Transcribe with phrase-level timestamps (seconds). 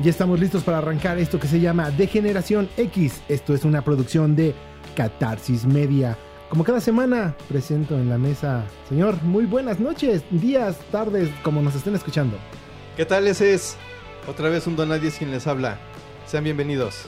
[0.00, 3.20] Ya estamos listos para arrancar esto que se llama Degeneración X.
[3.28, 4.54] Esto es una producción de
[4.94, 6.16] Catarsis Media.
[6.48, 11.74] Como cada semana, presento en la mesa, señor, muy buenas noches, días, tardes, como nos
[11.74, 12.38] estén escuchando.
[12.96, 13.26] ¿Qué tal?
[13.26, 13.76] Ese es
[14.28, 15.80] otra vez un Don Nadie quien les habla.
[16.26, 17.06] Sean bienvenidos.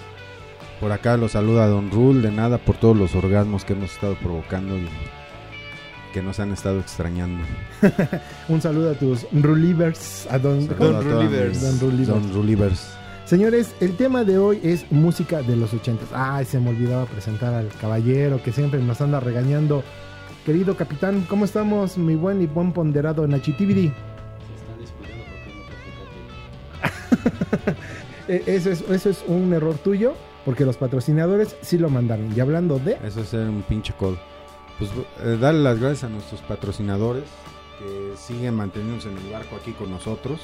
[0.81, 4.17] Por acá los saluda Don Rule, de nada por todos los orgasmos que hemos estado
[4.17, 4.89] provocando y
[6.13, 7.45] que nos han estado extrañando.
[8.49, 11.61] Un saludo a tus Rulivers, a Don, Don Rulivers.
[11.61, 12.09] Don Rulivers.
[12.09, 13.01] Don Rulivers.
[13.25, 16.09] Señores, el tema de hoy es música de los ochentas.
[16.13, 19.85] Ay, se me olvidaba presentar al caballero que siempre nos anda regañando.
[20.45, 21.97] Querido capitán, ¿cómo estamos?
[21.97, 23.93] Mi buen y buen ponderado Nachitividi.
[28.29, 32.33] Eh, eso, es, eso es un error tuyo, porque los patrocinadores sí lo mandaron.
[32.37, 32.97] Y hablando de...
[33.05, 34.19] Eso es un pinche codo.
[34.81, 34.91] Pues
[35.23, 37.25] eh, darle las gracias a nuestros patrocinadores
[37.79, 40.41] que siguen manteniéndose en el barco aquí con nosotros.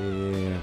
[0.00, 0.56] Eh,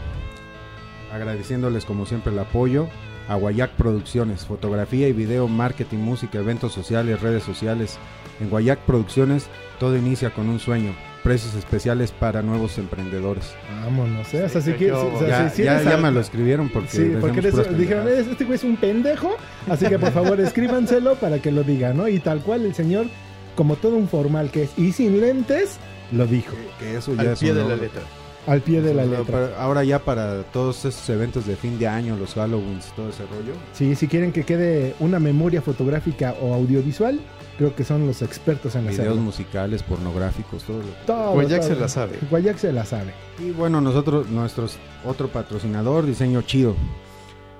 [1.13, 2.87] agradeciéndoles como siempre el apoyo.
[3.29, 7.97] A Guayac Producciones, fotografía y video, marketing, música, eventos sociales, redes sociales.
[8.41, 9.47] En Guayac Producciones
[9.79, 10.93] todo inicia con un sueño.
[11.25, 13.55] Precios especiales para nuevos emprendedores.
[13.83, 14.43] Vámonos, ¿eh?
[14.43, 14.95] O sea, si Sí, quieres...
[14.99, 17.77] qué o sea, Ya, si- ya- me lo escribieron porque, Sí, porque decimos eres- puras
[17.79, 19.35] dijeron, este güey es un pendejo,
[19.67, 22.07] así que por favor escríbanselo para que lo diga, ¿no?
[22.07, 23.07] Y tal cual el señor,
[23.55, 25.77] como todo un formal que es, y sin lentes,
[26.11, 28.01] lo dijo, Que eso ya Al es pie un de la letra.
[28.47, 29.25] Al pie de la Pero letra.
[29.49, 33.23] para- ahora ya para todos esos eventos de fin de año, los Halloweens, todo ese
[33.23, 33.53] rollo.
[33.73, 37.19] Sí, si quieren que quede una memoria fotográfica o audiovisual,
[37.57, 39.21] creo que son los expertos en Videos hacerlo.
[39.21, 41.69] musicales, pornográficos, todo lo Todo, Guayac todo.
[41.73, 42.19] se la sabe.
[42.29, 43.13] Guayac se la sabe.
[43.39, 46.75] Y bueno, nosotros, nuestros otro patrocinador, Diseño Chido.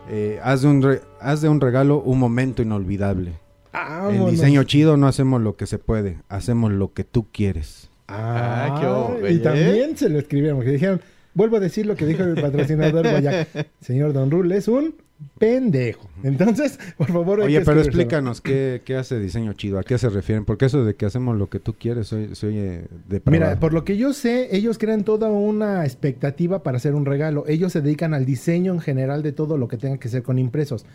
[0.09, 3.39] Eh, haz, de un re- haz de un regalo un momento inolvidable.
[3.73, 4.25] En.
[4.30, 7.89] Diseño Chido no hacemos lo que se puede, hacemos lo que tú quieres.
[8.08, 9.39] Ah, qué ojo, y ¿eh?
[9.39, 11.02] también se lo escribieron, que dijeron,
[11.34, 13.06] vuelvo a decir lo que dijo el patrocinador.
[13.81, 14.95] Señor Don Rule es un
[15.38, 16.09] pendejo.
[16.24, 20.46] Entonces, por favor, Oye, pero explícanos qué, qué hace Diseño Chido, a qué se refieren,
[20.46, 23.52] porque eso de que hacemos lo que tú quieres, soy, soy eh, depravado.
[23.52, 27.46] Mira, por lo que yo sé, ellos crean toda una expectativa para hacer un regalo.
[27.47, 30.40] Ellos se dedican al diseño en general de todo lo que tenga que ser con
[30.40, 30.85] impresos.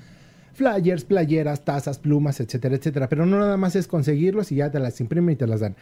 [0.52, 3.08] Flyers, playeras, tazas, plumas, etcétera, etcétera.
[3.08, 5.76] Pero no nada más es conseguirlos y ya te las imprimen y te las dan.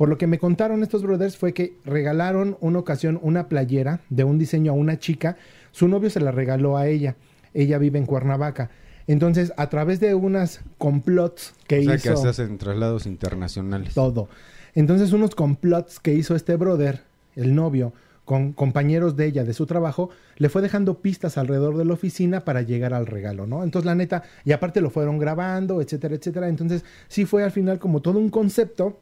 [0.00, 4.24] Por lo que me contaron estos brothers fue que regalaron una ocasión una playera de
[4.24, 5.36] un diseño a una chica.
[5.72, 7.16] Su novio se la regaló a ella.
[7.52, 8.70] Ella vive en Cuernavaca.
[9.06, 13.92] Entonces, a través de unas complots que o sea, hizo que se hacen traslados internacionales.
[13.92, 14.30] todo.
[14.74, 17.02] Entonces, unos complots que hizo este brother,
[17.36, 17.92] el novio,
[18.24, 22.46] con compañeros de ella, de su trabajo, le fue dejando pistas alrededor de la oficina
[22.46, 23.64] para llegar al regalo, ¿no?
[23.64, 26.48] Entonces, la neta, y aparte lo fueron grabando, etcétera, etcétera.
[26.48, 28.98] Entonces, sí fue al final como todo un concepto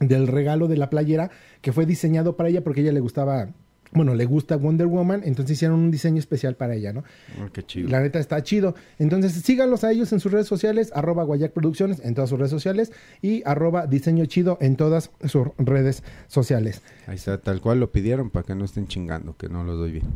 [0.00, 1.30] del regalo de la playera
[1.60, 3.50] que fue diseñado para ella porque a ella le gustaba,
[3.92, 7.04] bueno, le gusta Wonder Woman, entonces hicieron un diseño especial para ella, ¿no?
[7.38, 7.88] Ah, qué chido.
[7.88, 8.74] La neta está chido.
[8.98, 12.50] Entonces síganlos a ellos en sus redes sociales, arroba Guayac Producciones en todas sus redes
[12.50, 16.82] sociales y arroba Diseño Chido en todas sus redes sociales.
[17.06, 19.92] Ahí está, tal cual lo pidieron para que no estén chingando, que no los doy
[19.92, 20.06] bien.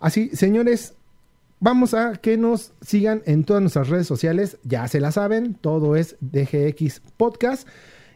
[0.00, 0.94] Así, señores,
[1.60, 4.58] vamos a que nos sigan en todas nuestras redes sociales.
[4.62, 7.66] Ya se la saben, todo es DGX Podcast.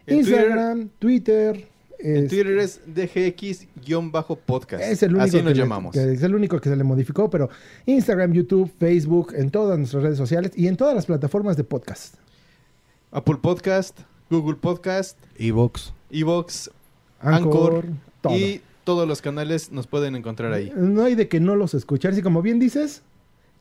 [0.07, 1.67] En Instagram, Twitter.
[1.99, 4.81] En es- Twitter es DGX-podcast.
[4.83, 5.93] Es el único Así que nos le- llamamos.
[5.93, 7.49] que es el único que se le modificó, pero
[7.85, 12.15] Instagram, YouTube, Facebook, en todas nuestras redes sociales y en todas las plataformas de podcast.
[13.11, 15.93] Apple Podcast, Google Podcast, Evox.
[16.09, 16.71] Evox
[17.19, 17.85] Anchor, Anchor,
[18.21, 18.35] todo.
[18.37, 20.71] y todos los canales nos pueden encontrar ahí.
[20.75, 22.15] No hay de que no los escuchar.
[22.15, 23.03] Si como bien dices,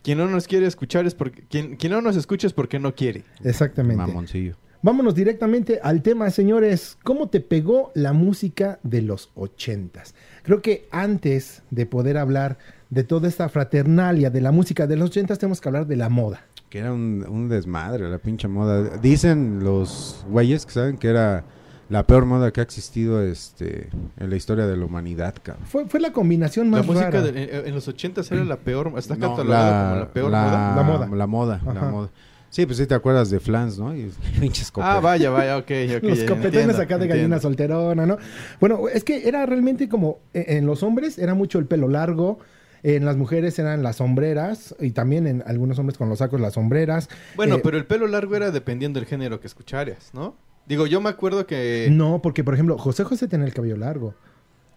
[0.03, 1.43] Quien no nos quiere escuchar es porque...
[1.51, 3.23] Quien, quien no nos escucha es porque no quiere.
[3.45, 3.99] exactamente.
[3.99, 4.57] Mamoncillo.
[4.83, 6.97] Vámonos directamente al tema, señores.
[7.05, 10.15] ¿Cómo te pegó la música de los ochentas?
[10.43, 12.57] Creo que antes de poder hablar
[12.89, 16.09] de toda esta fraternalia de la música de los ochentas, tenemos que hablar de la
[16.09, 16.41] moda.
[16.71, 18.97] Que era un, un desmadre la pinche moda.
[18.99, 21.45] Dicen los güeyes que saben que era
[21.91, 25.67] la peor moda que ha existido este en la historia de la humanidad, cabrón.
[25.67, 27.23] Fue, fue la combinación La más música rara.
[27.33, 28.93] de- en, en los 80 era la peor...
[28.97, 30.75] Está No, catalogada como la peor la, moda.
[30.77, 31.07] La moda.
[31.17, 32.09] La moda, la moda.
[32.51, 33.95] Sí, pues sí te acuerdas de Flans, ¿no?
[33.97, 34.11] Y
[34.41, 34.73] pinches.
[34.77, 36.03] Ah, vaya, vaya, ok, ok.
[36.03, 37.15] Los copetones entiendo, acá de entiendo.
[37.15, 38.19] gallina solterona, ¿no?
[38.61, 42.41] Bueno, es que era realmente como eh, en los hombres era mucho el pelo largo,
[42.83, 46.55] en las mujeres eran las sombreras y también en algunos hombres con los sacos las
[46.55, 47.09] sombreras.
[47.37, 50.35] Bueno, Eh, pero el pelo largo era dependiendo del género que escucharas, ¿no?
[50.67, 51.89] Digo, yo me acuerdo que...
[51.91, 54.15] No, porque por ejemplo, José José tenía el cabello largo.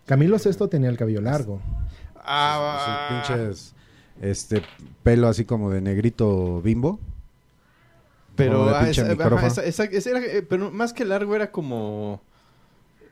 [0.06, 1.62] Camilo Sesto tenía el cabello largo.
[2.16, 3.76] Ah, Sus pinches
[4.22, 4.62] este
[5.02, 7.00] pelo así como de negrito bimbo.
[8.36, 9.48] Pero, Como de ah, pinche esa- ajá, micrófono.
[9.48, 12.22] esa- esa- ese era, eh, pero más que largo era como...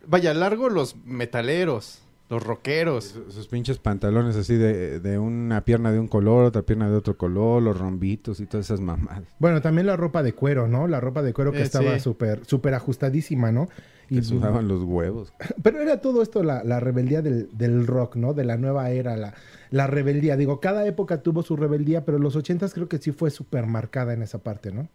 [0.07, 2.01] Vaya, largo los metaleros.
[2.29, 3.03] Los rockeros.
[3.03, 6.95] Sus, sus pinches pantalones así de, de una pierna de un color, otra pierna de
[6.95, 9.23] otro color, los rombitos y todas esas mamadas.
[9.37, 10.87] Bueno, también la ropa de cuero, ¿no?
[10.87, 11.99] La ropa de cuero que Eh, estaba sí.
[11.99, 13.67] súper súper ajustadísima, ¿no?
[14.07, 15.33] Que sudaban los huevos.
[15.61, 18.33] Pero era todo esto la, la rebeldía del, del rock, ¿no?
[18.33, 19.33] De la nueva era, la,
[19.69, 20.37] la rebeldía.
[20.37, 24.13] Digo, cada época tuvo su rebeldía, pero los ochentas creo que sí fue súper marcada
[24.13, 24.87] en esa parte, ¿no?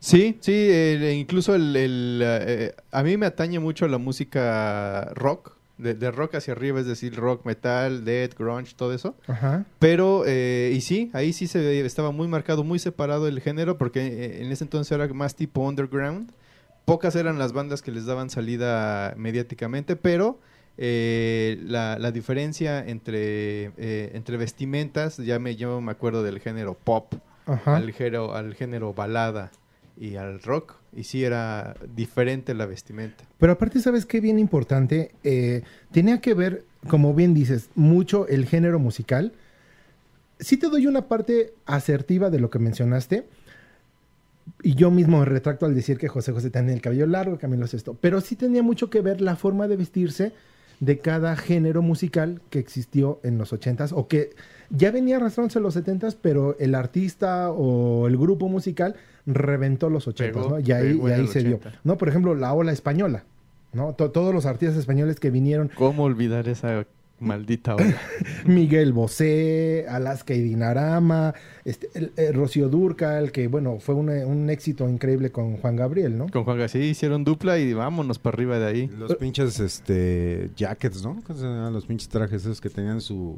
[0.00, 5.52] Sí, sí, eh, incluso el, el, eh, a mí me atañe mucho la música rock,
[5.76, 9.14] de, de rock hacia arriba, es decir, rock, metal, death, grunge, todo eso.
[9.26, 9.64] Ajá.
[9.78, 14.06] Pero, eh, y sí, ahí sí se estaba muy marcado, muy separado el género, porque
[14.06, 16.32] eh, en ese entonces era más tipo underground.
[16.84, 20.40] Pocas eran las bandas que les daban salida mediáticamente, pero
[20.76, 26.74] eh, la, la diferencia entre, eh, entre vestimentas, ya me, yo me acuerdo del género
[26.74, 27.14] pop,
[27.46, 27.76] Ajá.
[27.76, 29.50] al, género, al género balada
[30.00, 33.22] y al rock, y sí era diferente la vestimenta.
[33.38, 34.20] Pero aparte, ¿sabes qué?
[34.20, 35.62] Bien importante, eh,
[35.92, 39.34] tenía que ver, como bien dices, mucho el género musical.
[40.38, 43.26] Sí te doy una parte asertiva de lo que mencionaste,
[44.62, 47.66] y yo mismo me retracto al decir que José José tenía el cabello largo, Camilo
[47.66, 50.32] esto, pero sí tenía mucho que ver la forma de vestirse
[50.80, 54.30] de cada género musical que existió en los ochentas, o que
[54.70, 58.94] ya venía arrastrándose en los setentas, pero el artista o el grupo musical
[59.26, 60.60] reventó los ochentas, Pegó, ¿no?
[60.60, 61.56] Y ahí, y se dio.
[61.56, 61.80] 80.
[61.84, 61.98] ¿no?
[61.98, 63.24] Por ejemplo, la ola española,
[63.72, 63.92] ¿no?
[63.94, 66.86] To- todos los artistas españoles que vinieron, ¿Cómo olvidar esa
[67.18, 67.96] maldita ola?
[68.46, 71.34] Miguel Bosé, Alaska y Dinarama,
[71.64, 76.16] este, el- el Rocío Durcal, que bueno, fue un, un éxito increíble con Juan Gabriel,
[76.16, 76.28] ¿no?
[76.30, 78.86] Con Juan García hicieron dupla y vámonos para arriba de ahí.
[78.98, 81.20] Los pinches este jackets, ¿no?
[81.26, 83.36] ¿Cómo se llaman Los pinches trajes esos que tenían su,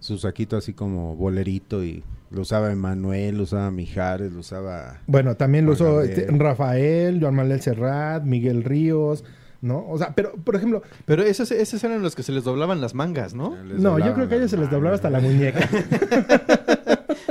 [0.00, 5.00] su saquito así como bolerito y lo usaba Emanuel, lo usaba Mijares, lo usaba...
[5.06, 9.24] Bueno, también lo usó este, Rafael, Joan Manuel Serrat, Miguel Ríos,
[9.62, 9.86] ¿no?
[9.88, 12.94] O sea, pero, por ejemplo, Pero esos, esos eran los que se les doblaban las
[12.94, 13.56] mangas, ¿no?
[13.64, 15.68] no, yo creo que a ellos se les las doblaba hasta la muñeca.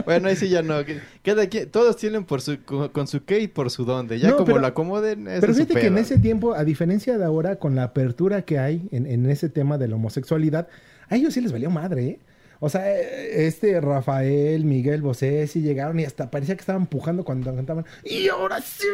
[0.05, 0.75] Bueno, ahí sí ya no.
[1.23, 4.19] Cada quien, todos tienen por su, con, con su qué y por su dónde.
[4.19, 7.17] Ya No, como pero- lo acomoden, ese Pero fíjate que en ese tiempo, a diferencia
[7.17, 10.67] de ahora, con la apertura que hay en, en ese tema de la homosexualidad,
[11.09, 12.19] a ellos sí les valió madre, ¿eh?
[12.65, 17.23] O sea, eh, este Rafael, Miguel Bosé, sí llegaron y hasta parecía que estaban empujando
[17.23, 17.85] cuando cantaban.
[18.03, 18.87] Y ahora sí,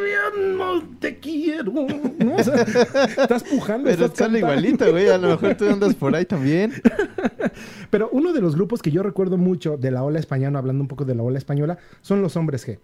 [0.57, 1.71] no te quiero.
[1.71, 2.35] ¿no?
[2.35, 2.56] O sea,
[3.18, 3.89] estás pujando.
[3.89, 5.07] Pero estás sale igualito, güey.
[5.07, 6.73] A lo mejor tú andas por ahí también.
[7.89, 10.89] Pero uno de los grupos que yo recuerdo mucho de la ola española, hablando un
[10.89, 12.77] poco de la ola española, son los hombres G.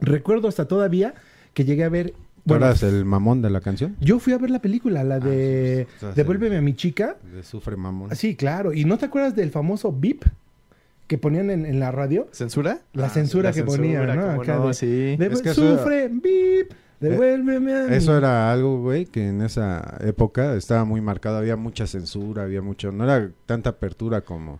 [0.00, 1.12] Recuerdo hasta todavía
[1.52, 2.14] que llegué a ver.
[2.44, 3.96] ¿Tú Bueno, eras el mamón de la canción?
[4.00, 6.12] yo fui a ver la película, la de sí, sí, sí.
[6.16, 7.16] Devuélveme a mi chica.
[7.32, 8.14] De Sufre Mamón.
[8.16, 8.72] Sí, claro.
[8.72, 10.24] ¿Y no te acuerdas del famoso beep
[11.06, 12.26] que ponían en, en la radio?
[12.32, 12.80] ¿Censura?
[12.94, 14.30] La Ah, censura La que ponían, ¿no?
[14.42, 14.86] Acá no, de- sí.
[15.16, 19.28] de- Es que eso era- sufre, beep, devuélveme a mi- Eso era algo, güey, que
[19.28, 21.36] en esa época estaba muy marcado.
[21.36, 22.90] Había mucha censura, había mucho...
[22.90, 24.58] No era tanta apertura como,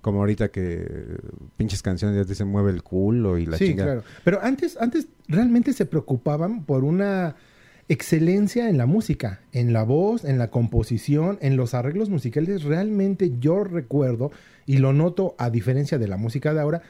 [0.00, 1.18] como ahorita que
[1.56, 3.92] pinches canciones ya te dicen mueve el culo y la sí, chingada.
[3.92, 4.06] claro.
[4.24, 7.36] Pero antes, antes realmente se preocupaban por una
[7.88, 12.62] excelencia en la música, en la voz, en la composición, en los arreglos musicales.
[12.62, 14.30] Realmente yo recuerdo,
[14.66, 16.82] y lo noto a diferencia de la música de ahora,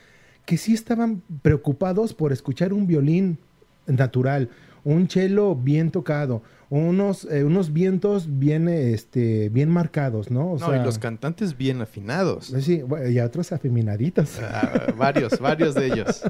[0.44, 3.38] que sí estaban preocupados por escuchar un violín
[3.86, 4.50] natural,
[4.84, 10.52] un cello bien tocado, unos, eh, unos vientos bien, eh, este, bien marcados, ¿no?
[10.52, 12.52] O no, sea, y los cantantes bien afinados.
[12.60, 14.38] sí, bueno, y otros afeminaditos.
[14.40, 16.22] Ah, varios, varios de ellos.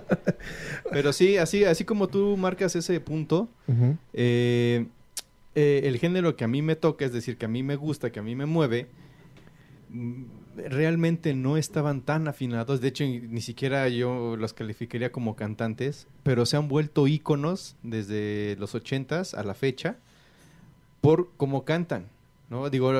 [0.92, 3.48] Pero sí, así, así como tú marcas ese punto,
[4.12, 4.86] eh,
[5.54, 8.10] eh, el género que a mí me toca, es decir, que a mí me gusta,
[8.12, 8.86] que a mí me mueve,
[10.68, 12.80] realmente no estaban tan afinados.
[12.80, 18.56] De hecho, ni siquiera yo los calificaría como cantantes, pero se han vuelto íconos desde
[18.58, 19.96] los ochentas a la fecha
[21.00, 22.06] por cómo cantan,
[22.50, 22.68] ¿no?
[22.70, 22.92] Digo,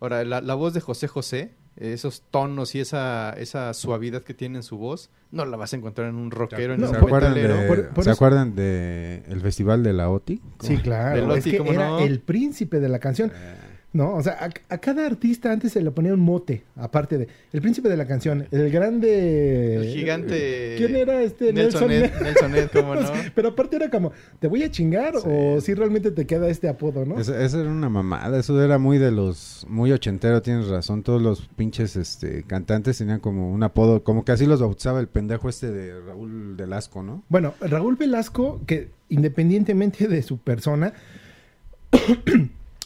[0.00, 4.58] ahora, la, la voz de José José, esos tonos y esa, esa suavidad que tiene
[4.58, 7.00] en su voz, no la vas a encontrar en un rockero, en No, ¿Se un
[7.00, 10.40] por- acuerdan, de, Por- por ¿se eso- acuerdan de el festival de la OTI?
[10.60, 11.34] Sí, claro.
[11.34, 11.98] Es que ¿cómo era no?
[12.00, 13.30] el príncipe de la canción.
[13.34, 13.54] Eh,
[13.92, 17.26] No, o sea, a, a cada artista antes se le ponía un mote, aparte de
[17.52, 19.76] el príncipe de la canción, el grande...
[19.76, 20.74] El gigante.
[20.78, 21.52] ¿Quién era este?
[21.52, 23.10] Nelson Nelson Ed, Nelson Ed, ¿cómo no?
[23.34, 25.26] Pero aparte era como, ¿te voy a chingar Sí.
[25.28, 27.18] o si realmente te queda este apodo, no?
[27.18, 31.20] Esa, esa era una mamada, eso era muy de los, muy ochentero, tienes razón, todos
[31.20, 35.48] los pinches este, cantantes tenían como un apodo, como que así los bautizaba el pendejo
[35.48, 37.24] este de Raúl Velasco, ¿no?
[37.28, 40.92] Bueno, Raúl Velasco, que independientemente de su persona,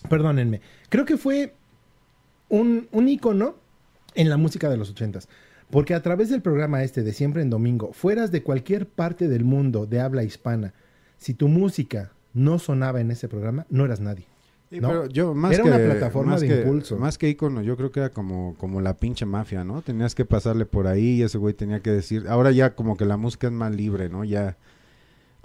[0.08, 1.54] perdónenme, creo que fue
[2.48, 3.56] un, un ícono
[4.14, 5.28] en la música de los ochentas.
[5.70, 9.44] Porque a través del programa este de Siempre en Domingo, fueras de cualquier parte del
[9.44, 10.72] mundo de habla hispana,
[11.18, 14.26] si tu música no sonaba en ese programa, no eras nadie.
[14.70, 14.88] Sí, ¿no?
[14.88, 16.96] pero yo más Era que, una plataforma más de que- impulso.
[16.98, 19.82] Más que ícono, yo creo que era como, como la pinche mafia, ¿no?
[19.82, 22.26] Tenías que pasarle por ahí y ese güey tenía que decir.
[22.28, 24.22] Ahora ya como que la música es más libre, ¿no?
[24.24, 24.56] Ya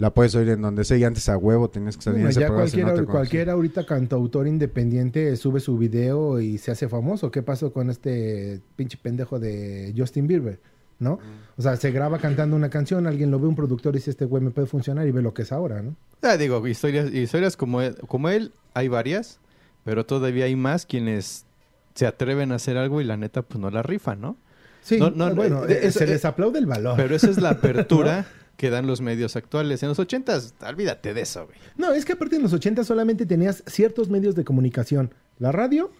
[0.00, 2.30] la puedes oír en donde sea y antes a huevo tenías que salir Bueno, en
[2.30, 7.30] ese ya no cualquiera, ahorita cantautor independiente sube su video y se hace famoso.
[7.30, 10.58] ¿Qué pasó con este pinche pendejo de Justin Bieber?
[10.98, 11.18] ¿No?
[11.56, 14.24] O sea, se graba cantando una canción, alguien lo ve, un productor y dice, este
[14.26, 15.96] güey me puede funcionar y ve lo que es ahora, ¿no?
[16.22, 19.38] Ah, digo, historias, historias como él, como él, hay varias,
[19.84, 21.46] pero todavía hay más quienes
[21.94, 24.36] se atreven a hacer algo y la neta, pues no la rifan, ¿no?
[24.82, 26.96] Sí, No, no, bueno, eh, eh, eso- se eh, les aplaude el valor.
[26.96, 28.26] Pero esa es la apertura
[28.60, 29.82] que dan los medios actuales.
[29.82, 31.56] En los ochentas, olvídate de eso, güey.
[31.78, 35.14] No, es que aparte en los 80 solamente tenías ciertos medios de comunicación.
[35.38, 35.90] La radio,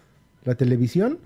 [0.43, 1.17] la televisión,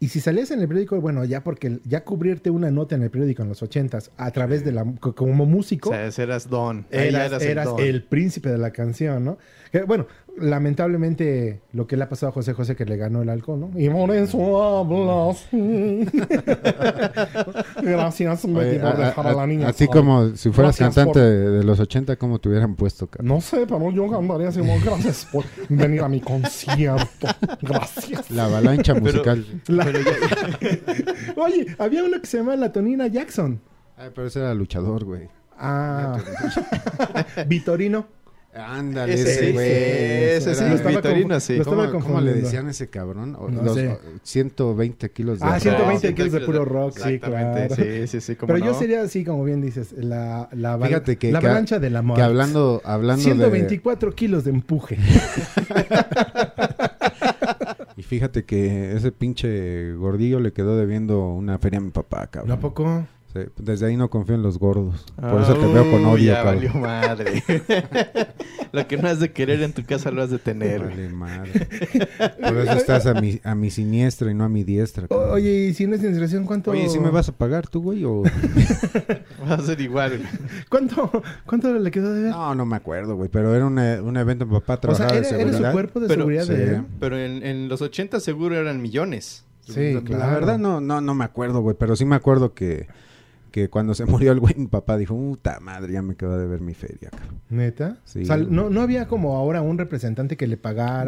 [0.00, 3.10] y si salías en el periódico, bueno, ya porque ya cubrirte una nota en el
[3.10, 6.86] periódico en los 80 a través de la co- como músico, O sea, eras don.
[6.90, 7.80] Eras, eras don.
[7.80, 9.36] el príncipe de la canción, ¿no?
[9.70, 10.06] Que, bueno,
[10.40, 13.70] lamentablemente lo que le ha pasado a José José que le ganó el alcohol, ¿no?
[13.78, 16.06] Y por eso habla así.
[17.82, 19.68] Gracias, Betty, Oye, por a- dejar a, a- la niña.
[19.68, 23.28] así como si fueras Gracias cantante por- de, los 80, ¿cómo te hubieran puesto, cabrón?
[23.28, 27.28] No sé, pero yo cantaría así, como, gracias por venir a mi concierto.
[27.62, 28.30] Gracias.
[28.30, 29.44] La avalancha Pero- musical.
[29.68, 30.12] La- Pero ya-
[31.42, 33.60] Oye, había uno que se llama La Tonina Jackson.
[33.96, 35.28] Ay, pero ese era luchador, güey.
[35.60, 36.18] Ah,
[37.48, 38.06] Vitorino.
[38.58, 39.66] Ándale, Ese güey.
[39.66, 41.54] ese sí, Vitorino, sí.
[41.56, 43.36] lo estaba ¿Cómo, cómo le decían a ese cabrón?
[43.38, 43.88] O- No los, sé.
[43.88, 45.60] o- 120 kilos de Ah, rock.
[45.62, 47.74] 120 Sí, kilos de puro rock, sí, claro.
[47.74, 48.78] Sí, sí, sí, Pero yo no.
[48.78, 52.16] sería así, como bien dices, la, la, val- Fíjate que, la que- avalancha del amor.
[52.16, 54.96] que hablando, hablando 124 kilos de empuje.
[54.96, 55.04] de...
[57.96, 62.52] Y fíjate que ese pinche gordillo le quedó debiendo una feria a mi papá, cabrón.
[62.52, 63.04] ¿A poco?
[63.32, 65.04] Sí, desde ahí no confío en los gordos.
[65.20, 66.54] Por eso te veo con uy, odio, ya cabrón.
[66.54, 67.42] valió madre.
[68.72, 70.80] Lo que no has de querer en tu casa lo has de tener.
[70.80, 71.68] Vale, madre.
[72.40, 75.08] Por eso estás a mi, a mi siniestra y no a mi diestra.
[75.08, 75.30] Cabrón.
[75.30, 76.70] Oye, y si no es indiscreción, ¿cuánto?
[76.70, 78.04] Oye, ¿sí me vas a pagar tú, güey?
[78.04, 78.22] O...
[79.48, 80.20] Va a ser igual.
[80.70, 81.10] ¿Cuánto,
[81.46, 82.30] cuánto le quedó de ver?
[82.30, 83.28] No, no me acuerdo, güey.
[83.28, 85.46] Pero era un, eh, un evento, mi papá o sea, trabajaba era, de era su
[85.52, 85.72] seguridad.
[85.72, 86.52] cuerpo de Pero- seguridad sí.
[86.52, 86.82] de él.
[87.00, 89.44] Pero en, en los 80 seguro eran millones.
[89.60, 90.32] Sí, La claro.
[90.32, 91.76] verdad no, no, no me acuerdo, güey.
[91.78, 92.86] Pero sí me acuerdo que,
[93.50, 96.46] que cuando se murió el güey, mi papá dijo, puta madre, ya me quedó de
[96.46, 97.40] ver mi feria, cabrón.
[97.50, 97.98] ¿Neta?
[98.04, 98.22] Sí.
[98.22, 101.04] O sea, no, no había como ahora un representante que le pagara.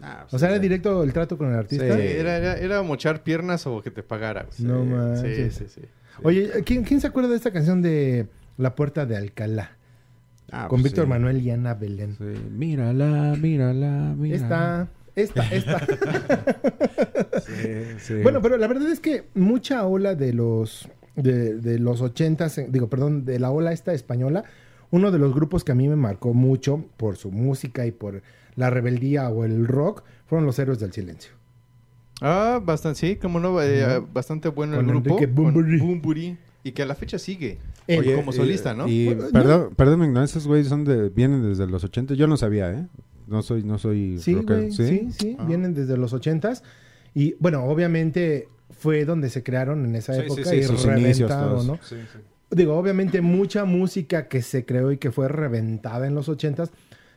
[0.00, 0.62] nah, O sea, era sí.
[0.62, 1.84] directo el trato con el artista.
[1.96, 4.46] Sí, era, era, era mochar piernas o que te pagara.
[4.58, 4.70] güey.
[4.72, 5.54] No Sí, manches.
[5.54, 5.86] Sí, sí, sí.
[6.22, 8.26] Oye, ¿quién, quién se acuerda de esta canción de
[8.58, 9.76] La Puerta de Alcalá?
[10.50, 11.08] Ah, con pues Víctor sí.
[11.08, 12.14] Manuel y Ana Belén.
[12.18, 12.24] Sí.
[12.50, 14.88] Mírala, mírala, mírala.
[15.16, 15.86] Esta, esta, esta.
[17.46, 18.14] Sí, sí.
[18.22, 22.66] bueno, pero la verdad es que mucha ola de los de, de los ochentas, eh,
[22.70, 24.44] digo, perdón, de la ola esta española,
[24.90, 28.22] uno de los grupos que a mí me marcó mucho por su música y por
[28.56, 31.32] la rebeldía o el rock fueron los Héroes del Silencio.
[32.20, 35.18] Ah, bastante, sí, como no, eh, bastante bueno Con el grupo.
[35.26, 35.78] Bunbury.
[35.78, 37.58] Con Bunbury, Y que a la fecha sigue.
[37.88, 37.98] Él.
[38.00, 38.86] Oye, como solista, ¿no?
[38.86, 42.14] Y, Bueno, perdón, perdón mi ignorancia, esos güeyes son de, vienen desde los 80.
[42.14, 42.86] Yo no sabía, ¿eh?
[43.26, 44.56] No soy, no soy Sí, rocker.
[44.58, 45.44] güey, sí, sí, Ah.
[45.46, 46.62] vienen desde los ochentas.
[47.14, 48.46] Y bueno, obviamente
[48.78, 51.66] fue donde se crearon en esa Sí, época sí, sí, y sus inicios reventaron.
[51.66, 51.78] ¿no?
[51.82, 52.18] Sí, sí.
[52.50, 56.70] Digo, obviamente mucha música que se creó y que fue reventada en los ochentas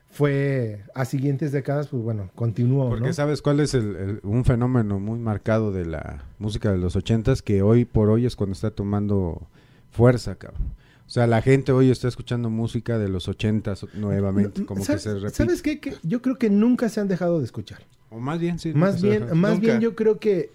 [0.10, 3.14] fue a siguientes décadas, pues bueno, continuó, Porque ¿no?
[3.14, 7.42] sabes cuál es el, el- un fenómeno muy marcado de la música de los ochentas
[7.42, 9.46] que hoy por hoy es cuando está tomando
[9.92, 10.62] fuerza, cabrón.
[11.06, 15.02] O sea, la gente hoy está escuchando música de los ochentas nuevamente, como que ¿Sabes,
[15.04, 15.34] se repite.
[15.36, 15.80] ¿Sabes qué?
[15.80, 17.80] Que yo creo que nunca se han dejado de escuchar.
[18.10, 18.72] O más bien, sí.
[18.74, 20.50] Más bien, más bien yo creo que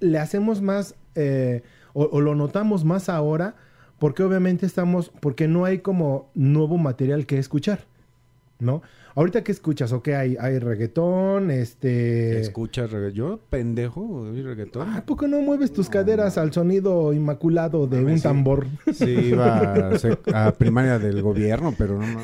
[0.00, 3.54] le hacemos más eh, o, o lo notamos más ahora
[3.98, 7.80] porque obviamente estamos, porque no hay como nuevo material que escuchar,
[8.58, 8.82] ¿no?
[9.16, 12.40] Ahorita que escuchas, o que hay, hay reggaetón, este...
[12.40, 14.92] Escucha regga- Yo, pendejo, oí reggaetón.
[14.92, 18.22] ¿A poco no mueves tus caderas al sonido inmaculado de Mames, un sí.
[18.24, 18.66] tambor?
[18.92, 22.18] Sí, iba a, sec- a primaria del gobierno, pero no.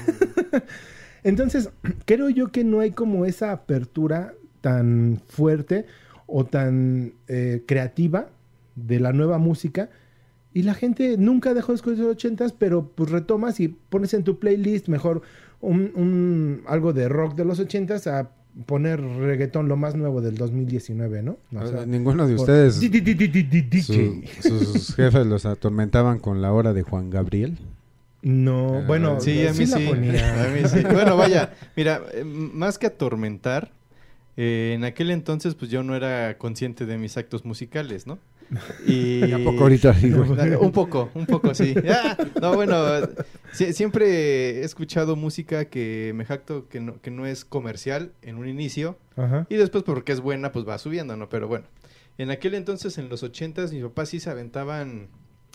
[1.22, 1.70] Entonces,
[2.06, 5.86] creo yo que no hay como esa apertura tan fuerte
[6.30, 8.28] o tan eh, creativa
[8.76, 9.90] de la nueva música.
[10.52, 14.24] Y la gente nunca dejó de escuchar los ochentas, pero pues retomas y pones en
[14.24, 15.22] tu playlist mejor
[15.60, 18.30] un, un- algo de rock de los ochentas a
[18.66, 21.36] poner reggaetón lo más nuevo del 2019, ¿no?
[21.54, 22.80] O sea, Ninguno de por- ustedes,
[23.82, 27.56] su- sus jefes los atormentaban con la hora de Juan Gabriel.
[28.22, 29.86] No, Ah, bueno, Sí, a mí la sí.
[29.88, 30.44] ponía.
[30.44, 30.80] A mí sí.
[30.92, 33.70] Bueno, vaya, mira, eh, más que atormentar,
[34.42, 38.18] eh, en aquel entonces pues yo no era consciente de mis actos musicales, ¿no?
[38.86, 39.22] Y...
[39.26, 40.54] ¿Y a poco ahorita sí, güey?
[40.54, 41.74] Un poco, un poco, sí.
[41.90, 42.74] Ah, no, bueno,
[43.52, 48.48] siempre he escuchado música que me jacto que no, que no es comercial en un
[48.48, 49.46] inicio Ajá.
[49.50, 51.28] y después porque es buena pues va subiendo, ¿no?
[51.28, 51.66] Pero bueno,
[52.16, 55.08] en aquel entonces, en los ochentas, mis papás sí se aventaban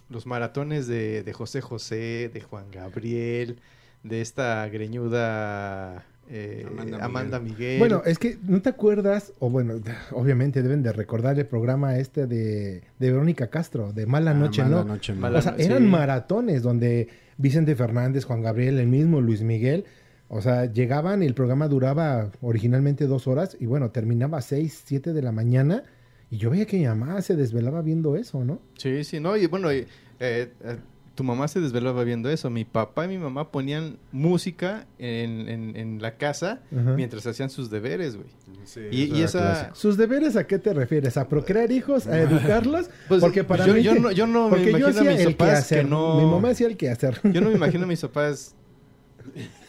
[0.10, 3.60] los maratones de, de José José, de Juan Gabriel,
[4.04, 7.58] de esta greñuda eh, Amanda Amanda, Miguel.
[7.58, 7.80] Miguel.
[7.80, 9.76] Bueno, es que no te acuerdas, o bueno,
[10.12, 14.64] obviamente deben de recordar el programa este de, de Verónica Castro, de Mala Ah, Noche,
[14.64, 14.84] mala ¿no?
[14.86, 15.22] noche, no.
[15.22, 15.90] Mala O sea, no- eran sí.
[15.90, 19.86] maratones donde Vicente Fernández, Juan Gabriel, el mismo Luis Miguel,
[20.28, 24.82] o sea, llegaban y el programa duraba originalmente dos horas y bueno, terminaba a seis,
[24.86, 25.84] siete de la mañana
[26.32, 28.60] y yo veía que mi mamá se desvelaba viendo eso, ¿no?
[28.78, 29.86] Sí, sí, no, y bueno, y,
[30.20, 30.78] eh, eh,
[31.16, 32.50] tu mamá se desvelaba viendo eso.
[32.50, 36.92] Mi papá y mi mamá ponían música en, en- en la casa Ajá.
[36.96, 38.28] mientras hacían sus deberes, güey.
[38.66, 39.76] Sí, Y- esa- clásico.
[39.76, 41.16] ¿Sus deberes a qué te refieres?
[41.18, 42.06] ¿A procrear hijos?
[42.08, 42.90] ¿A educarlos?
[43.08, 43.82] Pues, porque para yo- mí...
[43.84, 46.68] yo no- yo no me yo imagino a mis papás que no- Mi mamá hacía
[46.68, 47.20] el quehacer.
[47.34, 48.54] Yo no me imagino a mis papás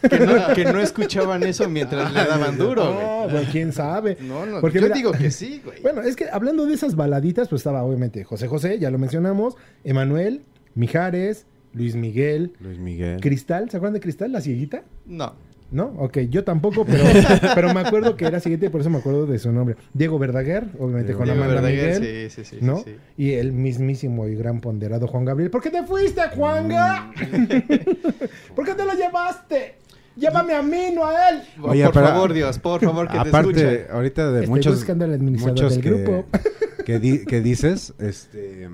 [0.09, 3.31] que no, que no escuchaban eso mientras le daban duro, No, güey.
[3.31, 4.17] pues quién sabe.
[4.21, 5.81] No, no, Porque yo mira- digo que sí, güey.
[5.83, 9.55] Bueno, es que hablando de esas baladitas, pues estaba obviamente José José, ya lo mencionamos,
[9.85, 10.43] Emanuel,
[10.77, 13.21] Mijares, Luis Miguel, Luis Miguel.
[13.21, 14.85] Cristal, ¿se acuerdan de Cristal, la cieguita?
[15.05, 15.35] No.
[15.73, 15.87] ¿No?
[15.99, 17.03] Ok, yo tampoco, pero,
[17.57, 19.75] pero me acuerdo que era cieguita y por eso me acuerdo de su nombre.
[19.95, 22.77] Diego Verdaguer, obviamente Diego con Diego Amanda Verdaguer, Miguel, sí, sí, sí, ¿no?
[22.79, 22.97] sí, sí.
[23.17, 25.51] Y el mismísimo y gran ponderado Juan Gabriel.
[25.51, 27.11] ¿Por qué te fuiste, Juanga?
[28.55, 29.75] ¿Por qué te lo llevaste?
[30.17, 31.43] Llévame a mí, no a él.
[31.63, 33.87] Oye, por favor, Dios, por favor, que te Aparte, escuchen.
[33.91, 36.27] ahorita de Estoy muchos, buscando al administrador muchos del que, grupo.
[36.87, 38.71] que, di- que dices, este,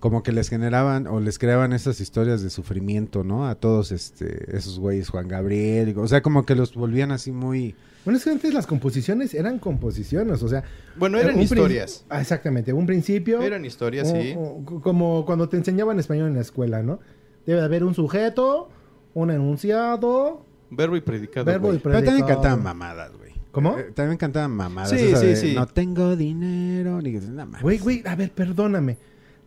[0.00, 3.46] como que les generaban o les creaban esas historias de sufrimiento, ¿no?
[3.46, 7.74] A todos este, esos güeyes, Juan Gabriel, o sea, como que los volvían así muy...
[8.04, 10.64] Bueno, es que antes las composiciones eran composiciones, o sea...
[10.96, 12.06] Bueno, eran un historias.
[12.08, 13.42] Ah, exactamente, un principio...
[13.42, 14.34] Eran historias, o- sí.
[14.36, 16.98] o- como cuando te enseñaban español en la escuela, ¿no?
[17.44, 18.70] Debe de haber un sujeto,
[19.12, 21.44] un enunciado, Verbo y predicado.
[21.44, 21.78] verbo güey.
[21.78, 22.40] y Pero también predicado.
[22.40, 23.32] cantaban mamadas, güey.
[23.52, 23.76] ¿Cómo?
[23.78, 24.90] Eh, también cantaban mamadas.
[24.90, 25.54] Sí, sí, de, sí.
[25.54, 27.60] No tengo dinero, ni nada más.
[27.62, 28.96] Güey, güey, a ver, perdóname.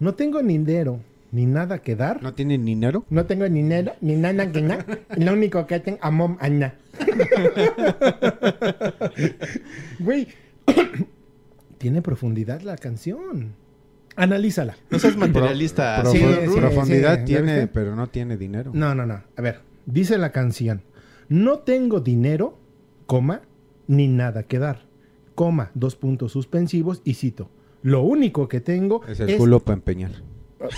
[0.04, 1.00] No tengo ni dinero,
[1.32, 2.18] ni nada que dar.
[2.22, 3.06] No, ¿No tienen dinero?
[3.26, 4.86] tengo ni dinero, ni nada que dar.
[5.18, 6.76] Lo único que tengo, amom, ana.
[10.00, 10.28] Güey,
[11.78, 13.54] tiene profundidad la canción.
[14.18, 14.76] Analízala.
[14.90, 16.04] No seas materialista.
[16.04, 16.20] Profu- Sí,
[16.60, 18.72] profundidad sí, ¿ya tiene, pero no tiene dinero.
[18.74, 19.22] No, no, no.
[19.38, 20.82] A ver, dice la canción.
[21.30, 22.58] No tengo dinero,
[23.06, 23.42] coma,
[23.88, 24.82] ni nada que dar.
[25.34, 27.50] Coma, dos puntos suspensivos y cito.
[27.84, 30.12] Lo único que tengo Es el culo para empeñar.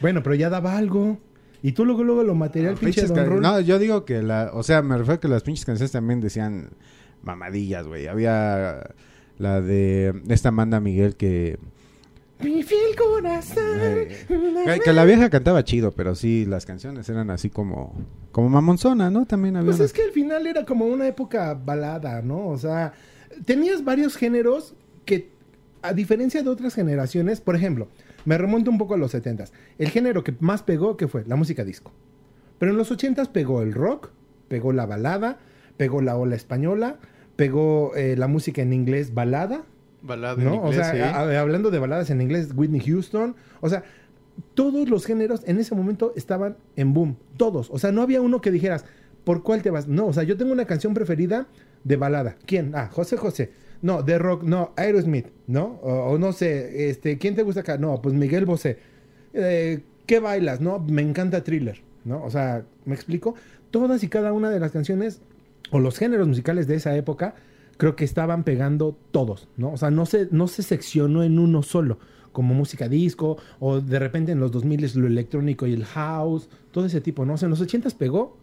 [0.00, 1.18] Bueno, pero ya daba algo.
[1.62, 3.42] Y tú luego, luego lo material, pinche Pinches Don ca- Rul.
[3.42, 6.20] no, yo digo que la, o sea, me refiero a que las pinches canciones también
[6.22, 6.70] decían
[7.22, 8.06] mamadillas, güey.
[8.06, 8.94] Había
[9.36, 11.58] la de esta Amanda Miguel que
[12.42, 13.62] Mi fiel corazón.
[13.78, 17.94] eh, que- que la vieja cantaba chido, pero sí las canciones eran así como
[18.32, 19.26] como mamonzona, ¿no?
[19.26, 22.46] También había Pues unas- es que al final era como una época balada, ¿no?
[22.48, 22.94] O sea,
[23.44, 24.74] tenías varios géneros
[25.04, 25.30] que,
[25.82, 27.88] a diferencia de otras generaciones, por ejemplo,
[28.24, 29.50] me remonto un poco a los 70s.
[29.78, 31.24] El género que más pegó, ¿qué fue?
[31.26, 31.92] La música disco.
[32.58, 34.10] Pero en los 80s pegó el rock,
[34.48, 35.38] pegó la balada,
[35.78, 36.96] pegó la ola española,
[37.36, 39.62] pegó eh, la música en inglés balada,
[40.02, 40.54] Balada en ¿no?
[40.56, 40.98] inglés, o sea, sí.
[41.00, 43.84] a- a- hablando de baladas en inglés, Whitney Houston, o sea,
[44.54, 48.40] todos los géneros en ese momento estaban en boom, todos, o sea, no había uno
[48.40, 48.84] que dijeras,
[49.24, 49.88] ¿por cuál te vas?
[49.88, 51.46] No, o sea, yo tengo una canción preferida
[51.84, 52.36] de balada.
[52.46, 52.72] ¿Quién?
[52.74, 53.52] Ah, José José.
[53.82, 55.78] No, de rock, no, Aerosmith, ¿no?
[55.82, 57.78] O, no sé, este, ¿quién te gusta acá?
[57.78, 58.78] No, pues Miguel Bosé.
[59.32, 60.60] Eh, ¿Qué bailas?
[60.60, 62.22] No, me encanta Thriller, ¿no?
[62.22, 63.34] O sea, ¿me explico?
[63.70, 65.22] Todas y cada una de las canciones
[65.70, 67.34] o los géneros musicales de esa época
[67.78, 69.72] creo que estaban pegando todos, ¿no?
[69.72, 71.98] O sea, no se, no se seccionó en uno solo,
[72.32, 76.50] como música disco, o de repente en los 2000 es lo electrónico y el house,
[76.72, 77.34] todo ese tipo, ¿no?
[77.34, 78.36] O sea, en los 80s pegó.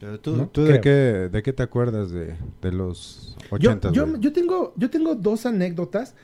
[0.00, 0.48] Pero tú, ¿no?
[0.48, 4.72] tú de qué de qué te acuerdas de, de los Yo, 80 yo, yo tengo,
[4.76, 6.14] yo tengo dos anécdotas.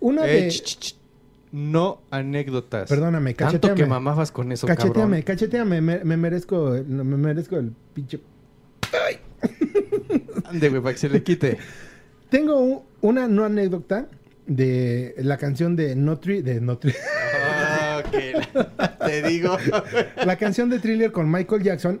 [0.00, 0.48] Una Eh, de...
[0.48, 0.94] ch, ch, ch.
[1.52, 2.88] No anécdotas.
[2.88, 3.74] Perdóname, Tanto cacheteame.
[3.80, 5.22] que mamabas con eso, Cacheteame, cabrón.
[5.22, 8.20] cacheteame, me, me merezco, me merezco el pinche...
[10.44, 11.58] Ande, güey, para que se le quite.
[12.30, 14.08] Tengo un- una no anécdota
[14.46, 16.94] de la canción de Notri, de Notri,
[17.50, 19.06] Ah, ok.
[19.06, 19.56] Te digo.
[20.24, 22.00] la canción de Thriller con Michael Jackson,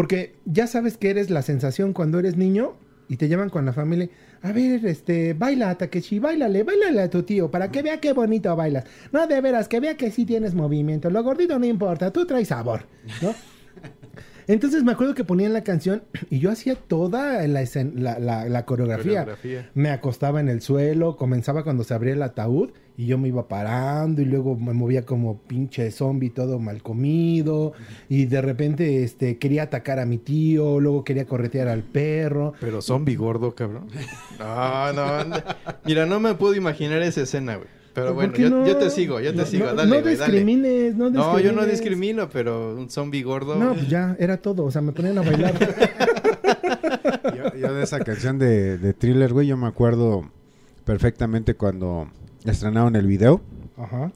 [0.00, 2.72] porque ya sabes que eres la sensación cuando eres niño
[3.06, 4.08] y te llaman con la familia.
[4.40, 8.56] A ver, este, baila, Takeshi, bailale, bailale a tu tío para que vea qué bonito
[8.56, 8.84] bailas.
[9.12, 11.10] No, de veras, que vea que sí tienes movimiento.
[11.10, 12.86] Lo gordito no importa, tú traes sabor,
[13.20, 13.34] ¿no?
[14.46, 18.48] Entonces me acuerdo que ponían la canción y yo hacía toda la, escen- la, la-
[18.48, 19.20] la coreografía.
[19.20, 19.70] Coreografía.
[19.74, 23.48] Me acostaba en el suelo, comenzaba cuando se abría el ataúd y yo me iba
[23.48, 27.72] parando y luego me movía como pinche zombie todo mal comido
[28.10, 32.52] y de repente este quería atacar a mi tío, luego quería corretear al perro.
[32.60, 33.86] Pero zombie gordo, cabrón.
[34.38, 35.36] No, no, no.
[35.84, 37.68] Mira, no me puedo imaginar esa escena, güey.
[37.94, 38.66] Pero ¿Por bueno, yo, no?
[38.66, 39.66] yo te sigo, yo te No, sigo.
[39.66, 40.32] no, dale, no güey, dale.
[40.32, 41.70] discrimines, no No, yo no discrimines.
[41.70, 43.56] discrimino, pero un zombie gordo.
[43.56, 45.54] No, pues ya, era todo, o sea, me ponían a bailar.
[47.36, 50.30] Yo, yo de esa canción de, de Thriller, güey, yo me acuerdo
[50.84, 52.08] perfectamente cuando
[52.44, 53.40] estrenaron el video.
[53.76, 54.12] Ajá.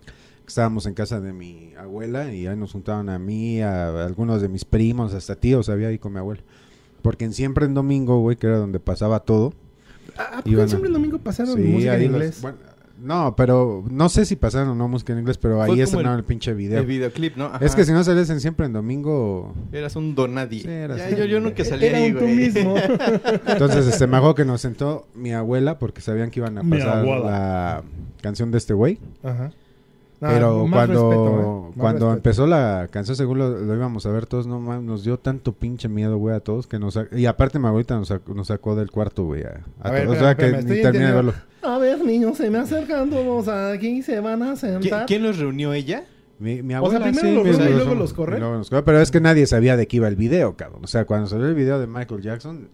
[0.46, 4.48] Estábamos en casa de mi abuela y ahí nos juntaban a mí, a algunos de
[4.48, 6.42] mis primos, hasta tíos había ahí con mi abuela.
[7.02, 9.54] Porque en siempre en domingo, güey, que era donde pasaba todo.
[10.16, 12.42] ¿A, a poco Iban a- siempre el domingo pasaron Sí, música en ahí los- inglés?
[12.42, 12.58] bueno,
[13.04, 16.18] no, pero no sé si pasaron o no música en inglés, pero ahí estrenaron el-
[16.20, 16.80] el, pinche video.
[16.80, 17.46] El videoclip, ¿no?
[17.46, 17.64] Ajá.
[17.64, 20.62] Es que si no salías en siempre en domingo, Eras un donadie.
[20.62, 22.36] Sí, eras Ya, un- yo, yo nunca salí Era ahí, un tú güey.
[22.36, 22.74] mismo.
[23.46, 27.04] Entonces, este, me acuerdo que nos sentó mi abuela porque sabían que iban a pasar
[27.04, 27.82] la
[28.22, 28.98] canción de este güey.
[29.22, 29.50] Ajá.
[30.28, 32.12] Pero más cuando, cuando respeto.
[32.14, 35.52] empezó la canción, según lo, lo íbamos a ver todos, no mames, nos dio tanto
[35.52, 36.98] pinche miedo, güey, a todos que nos...
[37.12, 40.04] Y aparte, mi abuelita nos sacó, nos sacó del cuarto, güey, a, a A ver,
[40.06, 40.16] todos.
[40.16, 41.30] espérame, o sea, espérame, que estoy ni terminé de verlo.
[41.32, 41.68] entendiendo.
[41.68, 45.06] A ver, niños, se me acercan todos aquí, se van a ¿Qui- sentar.
[45.06, 46.04] ¿Quién los reunió ella?
[46.38, 48.36] Mi, mi O sea, abuela, primero sí, los mi- reúne y los- luego los corre.
[48.36, 50.80] y luego los corre, Pero es que nadie sabía de qué iba el video, cabrón.
[50.84, 52.68] O sea, cuando salió el video de Michael Jackson,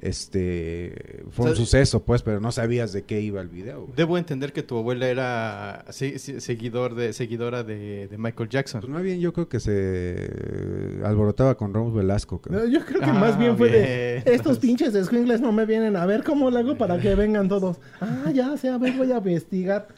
[0.00, 1.24] este...
[1.30, 3.92] Fue O un sea, suceso, pues, pero no sabías de qué iba el video, güey.
[3.96, 8.80] Debo entender que tu abuela era se- se- seguidor de, seguidora de, de Michael Jackson.
[8.80, 12.40] Pues más bien yo creo que se alborotaba con Ramos Velasco.
[12.48, 15.96] No, Yo creo que Ah, más bien fue de estos pinches escuingles no me vienen
[15.96, 17.78] a ver cómo le hago para que vengan todos.
[18.00, 19.88] Ah, ya sé, a ver, voy a investigar.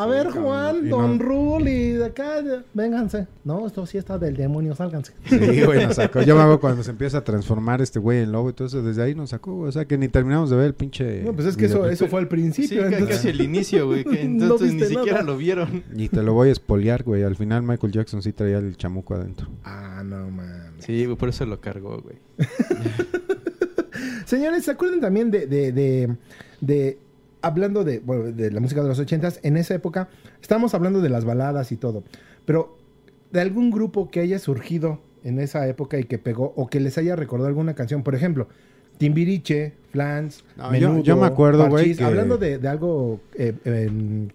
[0.00, 2.36] A Sí, ver, cabrón, Juan, y Don no- Rul y de acá,
[2.74, 3.26] vénganse.
[3.44, 5.12] No, esto sí está del demonio, sálganse.
[5.26, 6.22] Sí, güey, nos sacó.
[6.22, 8.82] Yo me hago cuando se empieza a transformar este güey en lobo y todo eso,
[8.82, 9.68] desde ahí nos sacó, güey.
[9.68, 11.22] O sea, que ni terminamos de ver el pinche...
[11.22, 12.84] No, pues es que eso, eso fue al Sí, principio.
[12.86, 14.04] entonces- casi el inicio, güey.
[14.04, 15.22] que No entonces ni siquiera nada.
[15.24, 15.82] lo vieron.
[15.96, 17.22] Y te lo voy a espolear, güey.
[17.22, 19.48] Al final Michael Jackson sí traía el chamuco adentro.
[19.64, 20.84] Ah, no mames.
[20.84, 22.16] Sí, güey, por eso lo cargó, güey.
[24.24, 26.16] Señores, ¿se acuerdan también de, de, de,
[26.60, 26.98] de-
[27.42, 29.40] hablando de, bueno, de la música de los ochentas?
[29.42, 30.08] En esa época,
[30.42, 32.04] estábamos hablando de las baladas y todo,
[32.44, 32.76] pero
[33.32, 36.96] de algún grupo que haya surgido en esa época y que pegó, o que les
[36.98, 38.48] haya recordado alguna canción, por ejemplo,
[38.98, 44.32] Timbiriche, Flans, No, Menudo, yo me acuerdo, güey, que- hablando de, de algo eh, en,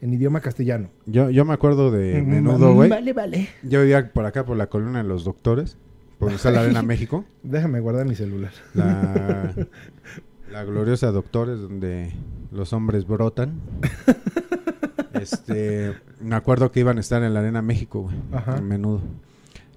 [0.00, 0.88] en idioma castellano.
[1.06, 2.88] Yo, yo me acuerdo de Mm, Menudo, güey.
[2.88, 3.48] Vale, vale.
[3.62, 5.76] Yo vivía por acá, por la columna de los doctores.
[6.18, 7.24] Por está la Arena México.
[7.42, 8.52] Déjame guardar mi celular.
[8.72, 9.52] La,
[10.50, 12.10] la gloriosa Doctores, donde
[12.56, 13.60] los hombres brotan.
[15.14, 18.16] Este, me acuerdo que iban a estar en la Arena México, güey,
[18.58, 19.00] en menudo.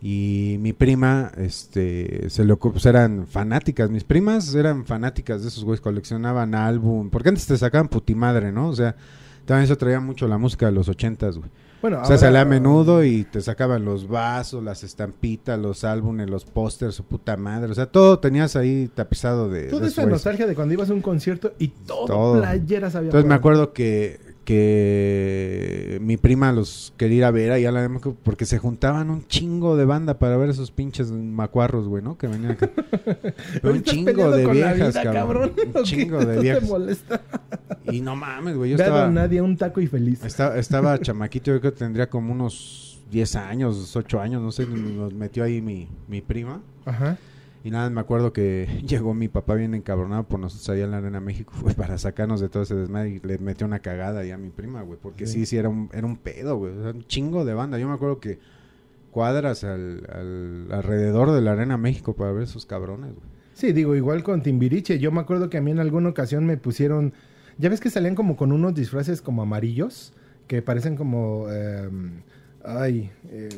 [0.02, 3.90] Y mi prima, este, se le ocurrió, pues eran fanáticas.
[3.90, 7.10] Mis primas eran fanáticas de esos güeyes, coleccionaban álbum.
[7.10, 8.70] Porque antes te sacaban putimadre, ¿no?
[8.70, 8.96] O sea,
[9.46, 11.50] también eso traía mucho la música de los ochentas, güey.
[11.82, 15.84] Bueno, O sea, ahora- salía a menudo y te sacaban los vasos, las estampitas, los
[15.84, 17.72] álbumes, los pósters, su puta madre.
[17.72, 19.64] O sea, todo tenías ahí tapizado de.
[19.70, 22.42] Toda de esa nostalgia de cuando ibas a un concierto y todo, Todo.
[22.42, 23.08] playeras había.
[23.08, 27.88] Entonces me acuerdo que, que mi prima los quería ir a ver ahí a la
[28.24, 32.18] porque se juntaban un chingo de banda para ver esos pinches macuarros, güey, ¿no?
[32.18, 32.72] Que venían acá.
[33.62, 35.52] Pero un chingo de viejas, vida, cabrón.
[35.56, 37.04] ¿o Un chingo de ¿Te viejas.
[37.92, 38.72] Y no mames, güey.
[38.72, 39.04] Yo estaba.
[39.04, 40.24] Don Nadia un taco y feliz.
[40.24, 44.66] Estaba, estaba chamaquito, yo creo que tendría como unos 10 años, 8 años, no sé,
[44.66, 46.60] nos metió ahí mi, mi prima.
[46.86, 47.20] Ajá.
[47.64, 50.98] Y nada, me acuerdo que llegó mi papá bien encabronado por nosotros allá en la
[50.98, 54.32] Arena México, güey, para sacarnos de todo ese desmadre y le metió una cagada ahí
[54.32, 55.40] a mi prima, güey, porque Sí.
[55.42, 57.78] sí, sí, era un, era un pedo, güey, sea, un chingo de banda.
[57.78, 58.40] Yo me acuerdo que
[59.12, 63.26] cuadras al, al- alrededor de la Arena México para ver esos cabrones, güey.
[63.54, 65.00] Sí, digo, igual con Timbiriche.
[65.00, 67.12] Yo me acuerdo que a mí en alguna ocasión me pusieron.
[67.58, 70.14] Ya ves que salían como con unos disfraces como amarillos,
[70.48, 71.48] que parecen como.
[71.50, 71.90] eh,
[72.64, 73.12] ay.
[73.28, 73.50] eh,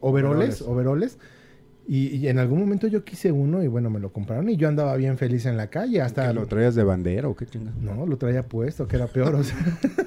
[0.00, 0.62] overoles, Overoles.
[0.62, 1.18] overoles.
[1.92, 4.68] Y, y en algún momento yo quise uno y bueno, me lo compraron y yo
[4.68, 6.00] andaba bien feliz en la calle.
[6.00, 6.28] Hasta.
[6.28, 7.76] ¿Que lo traías de bandera o qué chingada?
[7.82, 9.34] No, lo traía puesto, que era peor.
[9.34, 9.56] O sea,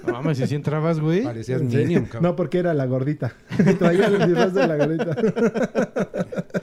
[0.07, 1.23] No mames, si entrabas, güey.
[1.23, 1.75] Parecías Sí.
[1.75, 2.23] Minion, cabrón.
[2.23, 3.33] No, porque era la gordita.
[3.79, 5.17] Traía el disfraz de la gordita.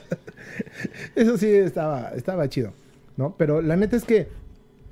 [1.15, 2.73] Eso sí estaba, estaba chido,
[3.15, 3.35] ¿no?
[3.37, 4.27] Pero la neta es que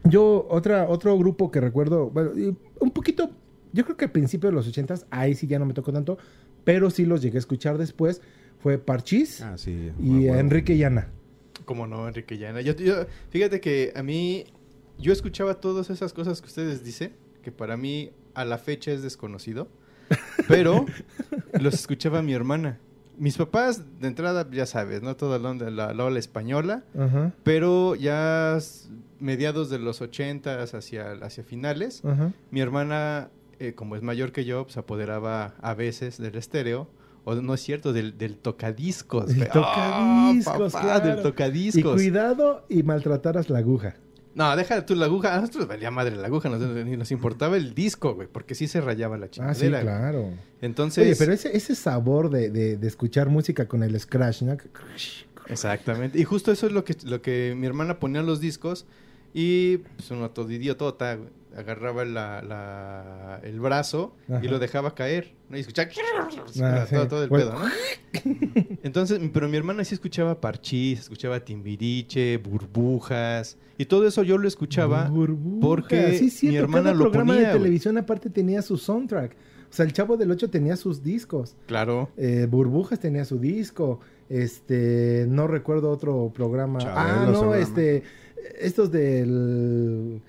[0.03, 2.31] yo, otra, otro grupo que recuerdo, bueno,
[2.79, 3.31] un poquito,
[3.73, 6.17] yo creo que al principio de los ochentas, ahí sí ya no me tocó tanto,
[6.63, 8.21] pero sí los llegué a escuchar después,
[8.59, 9.91] fue Parchís Ah, sí.
[10.01, 10.27] y.
[10.27, 11.07] Enrique y Ana.
[11.65, 12.61] Como no, Enrique Llana.
[12.61, 14.45] Yo, yo- fíjate que a mí,
[14.97, 19.01] yo escuchaba todas esas cosas que ustedes dicen, que para mí a la fecha es
[19.03, 19.67] desconocido,
[20.47, 20.85] pero
[21.59, 22.79] los escuchaba mi hermana.
[23.19, 25.15] mis papás, de entrada, ya sabes, ¿no?
[25.15, 26.83] Toda la, onda, la, la ola española,
[27.43, 28.57] pero ya
[29.19, 32.01] mediados de los ochentas hacia, hacia finales,
[32.49, 36.87] mi hermana, eh, como es mayor que yo, pues apoderaba a veces del estéreo,
[37.29, 39.29] o no es cierto, del, del tocadiscos.
[39.31, 39.49] El güey.
[39.51, 41.07] tocadiscos, papá, claro.
[41.07, 41.93] del Y tocadiscos.
[41.95, 43.95] cuidado y maltrataras la aguja.
[44.35, 45.35] No, deja tú la aguja.
[45.35, 48.79] A nosotros valía madre la aguja, nos, nos importaba el disco, güey, porque sí se
[48.79, 49.59] rayaba la Ah, chingadera.
[49.59, 49.81] sí, güey.
[49.81, 50.29] claro.
[50.61, 54.55] Entonces, Oye, pero ese, ese sabor de, de, de escuchar música con el scratch, ¿no?
[55.47, 56.19] Exactamente.
[56.19, 58.85] Y justo eso es lo que, lo que mi hermana ponía en los discos.
[59.33, 61.17] Y pues uno todo idiotota
[61.55, 64.39] agarraba la, la- el brazo Ajá.
[64.43, 65.33] y lo dejaba caer.
[65.49, 65.57] ¿No?
[65.57, 65.89] Y escuchaba
[66.61, 66.95] Ah, sí.
[66.95, 67.51] todo, todo el Bueno.
[67.51, 68.77] pedo, ¿no?
[68.83, 73.57] Entonces, pero mi hermana sí escuchaba parchís, escuchaba timbiriche, burbujas.
[73.77, 75.07] Y todo eso yo lo escuchaba.
[75.09, 75.61] Burbujas.
[75.61, 79.35] porque Sí, cierto, mi hermana cada lo programa ponía, de televisión aparte tenía su soundtrack.
[79.69, 81.55] O sea, el Chavo del Ocho tenía sus discos.
[81.67, 82.09] Claro.
[82.17, 83.99] Eh, Burbujas tenía su disco.
[84.27, 86.79] Este, no recuerdo otro programa.
[86.79, 88.03] Chabelo, ah, no, este,
[88.59, 90.21] estos del...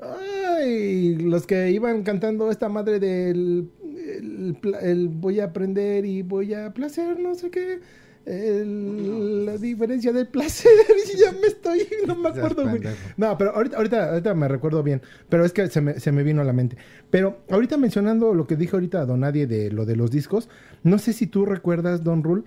[0.00, 3.68] Ay, los que iban cantando esta madre del...
[4.18, 7.80] El, voy a aprender y voy a placer, no sé qué.
[8.26, 10.70] El- la diferencia del placer.
[11.14, 11.86] y ya me estoy...
[12.06, 12.82] No me acuerdo, güey.
[13.16, 15.00] No, pero ahorita, ahorita, ahorita me recuerdo bien.
[15.28, 16.76] Pero es que se me, se me vino a la mente.
[17.10, 20.48] Pero ahorita mencionando lo que dijo ahorita Don Nadie de lo de los discos,
[20.82, 22.42] no sé si tú recuerdas, Don Rule,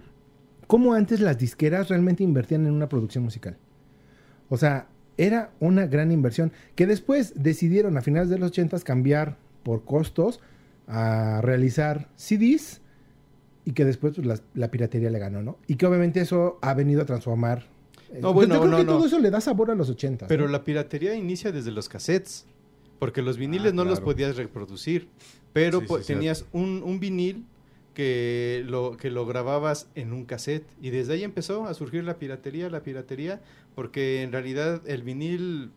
[0.68, 3.58] cómo antes las disqueras realmente invertían en una producción musical.
[4.50, 9.38] O sea, era una gran inversión que después decidieron a finales de los 80 cambiar
[9.64, 10.40] por costos
[10.92, 12.82] a realizar CDs
[13.66, 15.58] y que después pues, la, piratería le ganó, ¿no?
[15.68, 17.68] Y que obviamente eso ha venido a transformar.
[18.12, 18.92] eh, No, bueno, yo creo no, que no.
[18.98, 20.28] todo eso le da sabor a los 80.
[20.28, 22.46] Pero la piratería inicia desde los cassettes.
[23.00, 25.08] Porque los viniles Ah, no los podías reproducir.
[25.54, 27.46] Pero Sí, po- sí, tenías un, un vinil
[27.96, 30.66] que lo, que lo grababas en un cassette.
[30.82, 33.42] Y desde ahí empezó a surgir la piratería, la piratería.
[33.76, 35.72] Porque en realidad el vinil,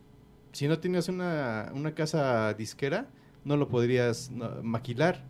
[0.53, 3.07] si no tenías una, una casa disquera,
[3.44, 4.30] no lo podrías
[4.62, 5.24] maquilar.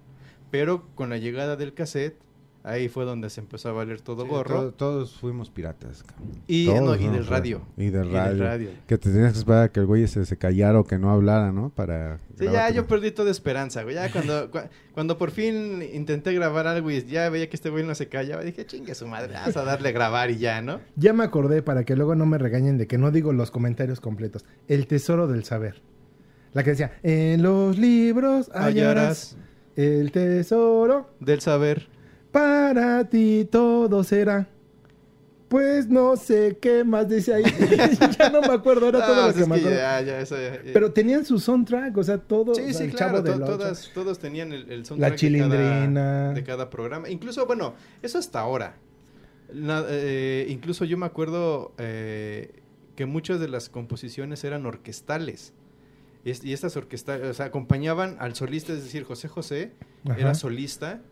[0.50, 2.16] Pero con la llegada del cassette,
[2.62, 4.61] ahí fue donde se empezó a valer todo Sí, gorro.
[4.66, 6.05] to- todos fuimos piratas.
[6.46, 7.61] Y, Todos no, y del radio.
[7.77, 8.31] Y del Y radio.
[8.31, 8.70] del radio.
[8.87, 11.11] Que te tenías que esperar a que el güey se, se callara o que no
[11.11, 11.70] hablara, ¿no?
[11.70, 12.20] Para.
[12.38, 13.96] Sí, ya yo perdí toda esperanza, güey.
[13.96, 17.85] Ya cuando, cua- cuando por fin intenté grabar algo y ya veía que este güey
[17.85, 20.81] no se callaba, dije, chingue su madre, vas a darle a grabar y ya, ¿no?
[20.94, 24.00] Ya me acordé para que luego no me regañen de que no digo los comentarios
[24.00, 24.44] completos.
[24.68, 25.83] El tesoro del saber.
[26.55, 29.37] La que decía, en los libros hallarás Hallarás
[29.77, 31.88] el tesoro, del saber.
[32.33, 34.49] para ti todo será.
[35.49, 37.45] Pues no sé qué más dice ahí.
[38.19, 39.77] ya no me acuerdo, era todo lo pues que me que acuerdo.
[39.79, 42.55] ya, ya, eso ya- Pero tenían su soundtrack, o sea, todo.
[42.55, 45.90] Sí, o sea, sí, el claro, to- todas, todos tenían el, el soundtrack La chilindrina.
[45.90, 47.09] De cada, de cada programa.
[47.09, 48.77] Incluso, bueno, eso hasta ahora.
[49.53, 52.51] Eh, incluso yo me acuerdo eh,
[52.97, 55.53] que muchas de las composiciones eran orquestales.
[56.25, 59.73] Y, es- y estas orquestales, o sea, acompañaban al solista, es decir, José José
[60.05, 60.19] Ajá.
[60.19, 61.03] era solista,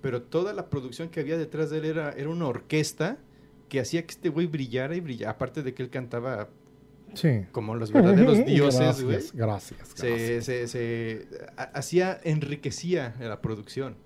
[0.00, 3.18] pero toda la producción que había detrás de él era, era una orquesta
[3.68, 5.32] que hacía que este güey brillara y brillara.
[5.32, 6.48] Aparte de que él cantaba
[7.14, 7.42] Sí.
[7.52, 9.94] como los verdaderos dioses, gracias, güey Gracias, gracias.
[9.94, 13.96] se, se, se ha- hacía, enriquecía la producción.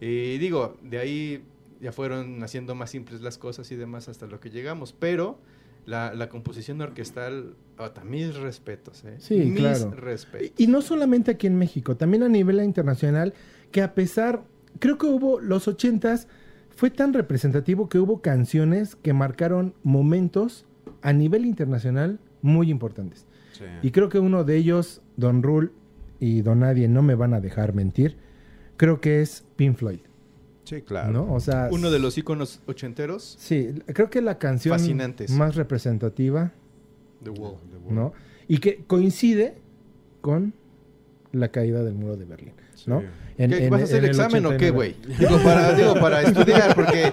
[0.00, 1.44] Y digo, de ahí
[1.80, 5.38] ya fueron haciendo más simples las cosas y demás hasta lo que llegamos, pero
[5.86, 9.16] la, la composición orquestal, ota, mis respetos, ¿eh?
[9.18, 9.90] Sí, mis claro.
[9.92, 10.52] respetos.
[10.58, 13.34] Y no solamente aquí en México, también a nivel internacional,
[13.72, 14.42] que a pesar,
[14.78, 16.28] creo que hubo los ochentas,
[16.74, 20.64] fue tan representativo que hubo canciones que marcaron momentos
[21.02, 23.26] a nivel internacional muy importantes.
[23.52, 23.64] Sí.
[23.82, 25.70] Y creo que uno de ellos, Don Rule
[26.18, 28.16] y Don Nadie, no me van a dejar mentir,
[28.76, 30.00] creo que es Pink Floyd,
[30.64, 31.10] Sí, claro.
[31.12, 31.34] ¿no?
[31.34, 35.30] O sea, Uno de los íconos ochenteros, Sí, creo que la canción Fascinantes.
[35.32, 36.52] más representativa,
[37.24, 37.56] The Wall.
[37.90, 38.12] ¿no?
[38.48, 39.54] Y que coincide
[40.20, 40.52] con
[41.32, 42.52] la caída del muro de Berlín,
[42.86, 43.00] ¿no?
[43.00, 43.06] Sí.
[43.38, 44.74] En- ¿Qué, en- ¿Vas a hacer en el examen o qué, 89.
[45.06, 45.16] güey?
[45.18, 47.12] Digo para, digo, para estudiar, porque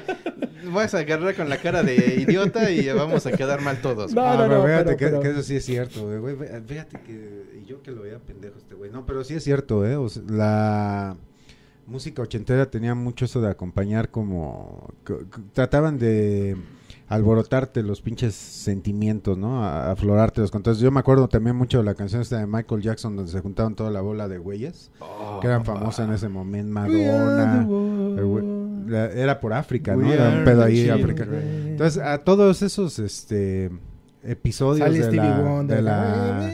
[0.73, 1.95] vas a agarrar con la cara de
[2.27, 4.13] idiota y vamos a quedar mal todos.
[4.13, 6.35] No, Ah, no, pero no, fíjate pero- que, pero- que eso sí es cierto, güey,
[6.67, 8.91] Fíjate que y yo que lo veía pendejo este güey.
[8.91, 9.95] No, pero sí es cierto, ¿eh?
[9.95, 11.15] O sea, la
[11.85, 14.89] música ochentera tenía mucho eso de acompañar como...
[15.53, 16.57] trataban de
[17.09, 19.63] alborotarte los pinches sentimientos, ¿no?
[19.63, 20.51] A- aflorártelos.
[20.53, 23.39] Entonces yo me acuerdo también mucho de la canción esta de Michael Jackson donde se
[23.39, 24.91] juntaban toda la bola de güeyes
[25.41, 26.73] que eran famosas en ese momento.
[26.73, 27.67] Madonna.
[28.87, 30.11] la- era por África, ¿no?
[30.11, 31.33] Era un pedo ahí africano.
[31.37, 33.69] Entonces, a todos esos este
[34.23, 35.77] episodios de la, Wonder.
[35.77, 36.53] de la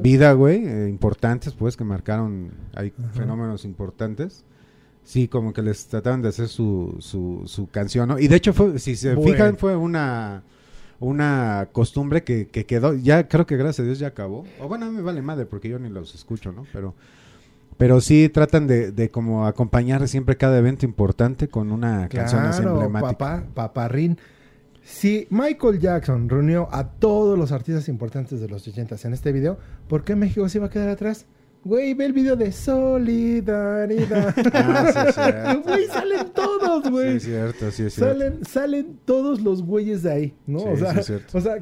[0.00, 3.08] vida, güey, eh, importantes, pues, que marcaron, hay Ajá.
[3.12, 4.44] fenómenos importantes.
[5.04, 8.18] Sí, como que les trataban de hacer su, su, su canción, ¿no?
[8.18, 9.32] Y de hecho, fue, si se Bueno.
[9.32, 10.42] fijan, fue una
[11.02, 14.44] una costumbre que, que quedó, ya creo que gracias a Dios ya acabó.
[14.60, 16.66] O bueno, a mí me vale madre porque yo ni los escucho, ¿no?
[16.72, 16.94] Pero
[17.78, 22.62] pero sí tratan de, de como acompañar siempre cada evento importante con una canción así
[22.62, 23.16] emblemática.
[23.16, 24.18] papá, paparrín.
[24.82, 29.58] Si Michael Jackson reunió a todos los artistas importantes de los 80 en este video,
[29.88, 31.24] ¿por qué México se iba a quedar atrás?
[31.62, 34.34] Güey, ve el video de Solidaridad.
[34.52, 35.62] Ah, sí, es cierto.
[35.62, 37.16] Güey, salen todos, Sí, güey.
[37.16, 38.14] es cierto, sí, es cierto.
[38.18, 40.60] salen, salen todos los güeyes de ahí, ¿no?
[40.60, 41.38] Sí, o sea, sí, es cierto.
[41.38, 41.56] o sea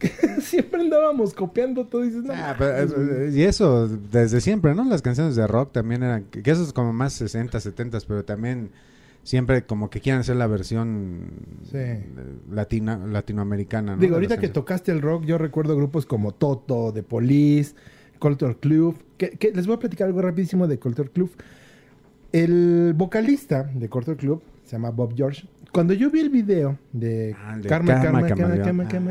[0.40, 4.84] siempre andábamos copiando todo y dices, no, Ah, pero, y eso desde siempre, ¿no?
[4.84, 8.70] Las canciones de rock también eran, que eso es como más 60, 70, pero también
[9.22, 11.30] siempre como que quieren hacer la versión
[11.70, 11.78] Sí.
[12.50, 14.00] latina, latinoamericana, ¿no?
[14.02, 17.74] Digo, ahorita que tocaste el rock, yo recuerdo grupos como Toto, The Police,
[18.18, 18.96] Culture Club.
[19.16, 21.30] Que, que les voy a platicar algo rapidísimo de Culture Club.
[22.32, 25.46] El vocalista de Culture Club se llama Bob George.
[25.72, 28.62] Cuando yo vi el video de Ah, Karma, Karma Karma, Karma, Chameleon.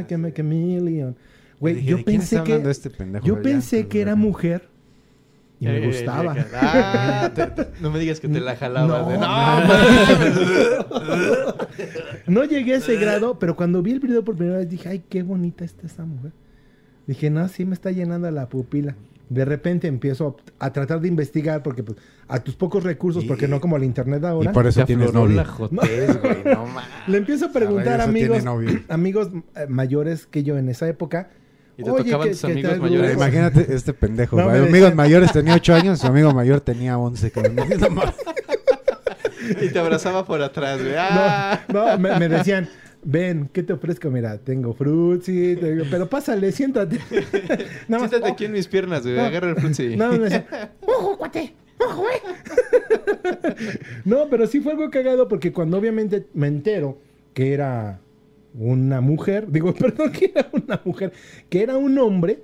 [0.07, 0.33] Karma, Ah.
[0.33, 1.15] Chameleon,
[1.59, 3.25] güey, Dije, yo ¿de quién pensé que este pendejo?
[3.25, 4.67] yo pensé pues, que era mujer
[5.59, 6.35] y me Eh, gustaba.
[6.55, 9.01] ah, te- te- no me digas que te la jalabas.
[9.03, 9.23] No, de, no,
[12.27, 15.03] No llegué a ese grado, pero cuando vi el video por primera vez dije, ay,
[15.09, 16.31] qué bonita está esa mujer.
[17.07, 18.95] Dije, no, sí me está llenando la pupila.
[19.29, 23.27] De repente empiezo a, a tratar de investigar porque pues, a tus pocos recursos, Y-
[23.27, 25.35] porque no como el internet Y ahora, por eso tienes novio.
[25.37, 25.69] la güey.
[25.73, 25.81] No
[27.07, 28.43] le empiezo a preguntar a ver, amigos,
[28.89, 31.29] amigos eh, mayores que yo en esa época.
[31.77, 33.09] Y te "Oye, tocaban ¿qué- tus amigos tal, mayores.
[33.11, 34.35] grupo?" Imagínate este pendejo.
[34.37, 37.31] No, amigos decían- mayores tenía 8 años, su amigo mayor tenía 11.
[37.31, 37.55] cabrón.
[37.79, 38.15] No mames.
[39.61, 40.93] Y te abrazaba por atrás, güey.
[40.97, 41.61] Ah.
[41.73, 42.69] No, no, me, me decían,
[43.03, 44.09] ven, ¿qué te ofrezco?
[44.09, 46.99] Mira, tengo frutzi, tengo- pero pásale, siéntate.
[47.87, 49.15] Nada más, Siéntate "Oh, aquí en mis piernas, güey.
[49.15, 49.23] No.
[49.23, 49.95] Agarra el frutzi.
[49.95, 50.45] No, me decían,
[50.81, 52.21] ojo, cuate, ojo, eh.
[54.05, 56.97] no, pero sí fue algo cagado porque cuando obviamente me entero
[57.33, 57.99] que era
[58.55, 61.11] una mujer, digo, perdón, que era una mujer,
[61.49, 62.43] que era un hombre,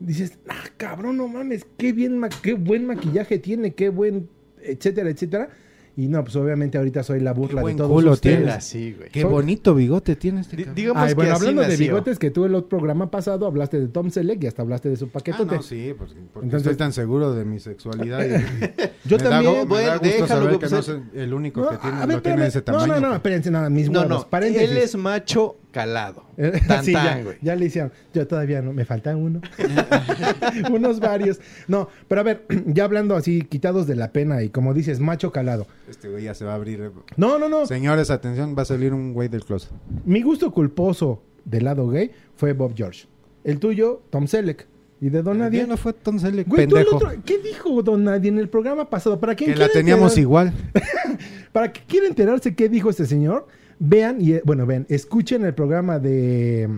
[0.00, 4.28] dices, ah, cabrón, no mames, qué bien, qué buen maquillaje tiene, qué buen,
[4.62, 5.48] etcétera, etcétera.
[5.96, 8.38] Y no, pues obviamente ahorita soy la burla de buen todos culo ustedes.
[8.38, 8.54] tienes.
[8.56, 9.10] Así, güey.
[9.10, 10.74] Qué Soy- bonito bigote tiene este cabrón.
[10.74, 11.86] digamos Ay, que bueno, hablando de nació.
[11.86, 14.96] bigotes, que tú el otro programa pasado hablaste de Tom Selleck y hasta hablaste de
[14.96, 15.54] su Ah, paquetote.
[15.54, 18.24] no, sí, porque, porque Entonces- estoy tan seguro de mi sexualidad.
[18.24, 18.28] y-
[19.08, 20.84] Yo me da también, me bueno, da gusto déjalo, saber güey, que pues no es-
[20.84, 22.86] soy el único No, que tiene, a ver, lo tiene ese tamaño.
[22.88, 23.16] No, no, no, pues.
[23.18, 24.28] espérense, nada, mis No, huevos, no.
[24.30, 24.70] paréntesis.
[24.70, 26.24] Él es macho calado.
[26.68, 27.36] Tan, sí, tan, ya, güey.
[27.42, 27.92] ya le hicieron.
[28.14, 29.40] Yo todavía no, me falta uno.
[30.72, 31.40] Unos varios.
[31.68, 35.32] No, pero a ver, ya hablando así, quitados de la pena y como dices, macho
[35.32, 35.66] calado.
[35.88, 36.80] Este güey ya se va a abrir.
[36.80, 36.90] eh.
[37.16, 37.66] No, no, no.
[37.66, 39.70] Señores, atención, va a salir un güey del closet.
[40.04, 43.06] Mi gusto culposo del lado gay fue Bob George.
[43.42, 44.66] El tuyo, Tom Selleck.
[45.00, 45.58] ¿Y de Don Nadie?
[45.60, 46.96] Ya no fue Tom Selleck, Güey, pendejo.
[46.96, 49.20] otro- ¿Qué dijo Don Nadie en el programa pasado?
[49.20, 50.52] Para quien Que la teníamos enterar- igual.
[51.52, 53.46] Para que quiera enterarse qué dijo este señor,
[53.84, 56.68] vean y bueno, ven, escuchen el programa de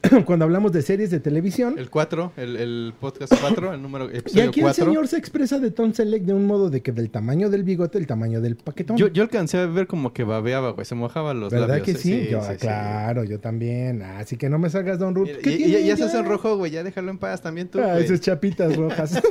[0.26, 1.74] cuando hablamos de series de televisión.
[1.76, 4.84] El 4, el, el podcast 4, el número Y episodio aquí el 4.
[4.84, 7.98] señor se expresa de Tom Selleck de un modo de que del tamaño del bigote,
[7.98, 8.96] el tamaño del paquetón.
[8.96, 10.84] Yo, yo alcancé a ver como que babeaba, güey.
[10.84, 11.84] Se mojaba los ¿Verdad labios.
[11.84, 12.28] que eh, sí?
[12.30, 12.58] yo, sí, sí.
[12.58, 14.02] claro, yo también.
[14.02, 15.26] Así que no me salgas, Don Ruth.
[15.26, 16.70] Mira, ¿Qué y, y- ya se hace rojo, güey.
[16.70, 18.04] Ya déjalo en paz también tú, Ah, güey.
[18.04, 19.20] esas chapitas rojas.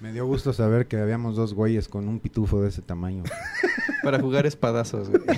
[0.00, 3.22] Me dio gusto saber que habíamos dos güeyes con un pitufo de ese tamaño.
[4.02, 5.22] Para jugar espadazos, güey.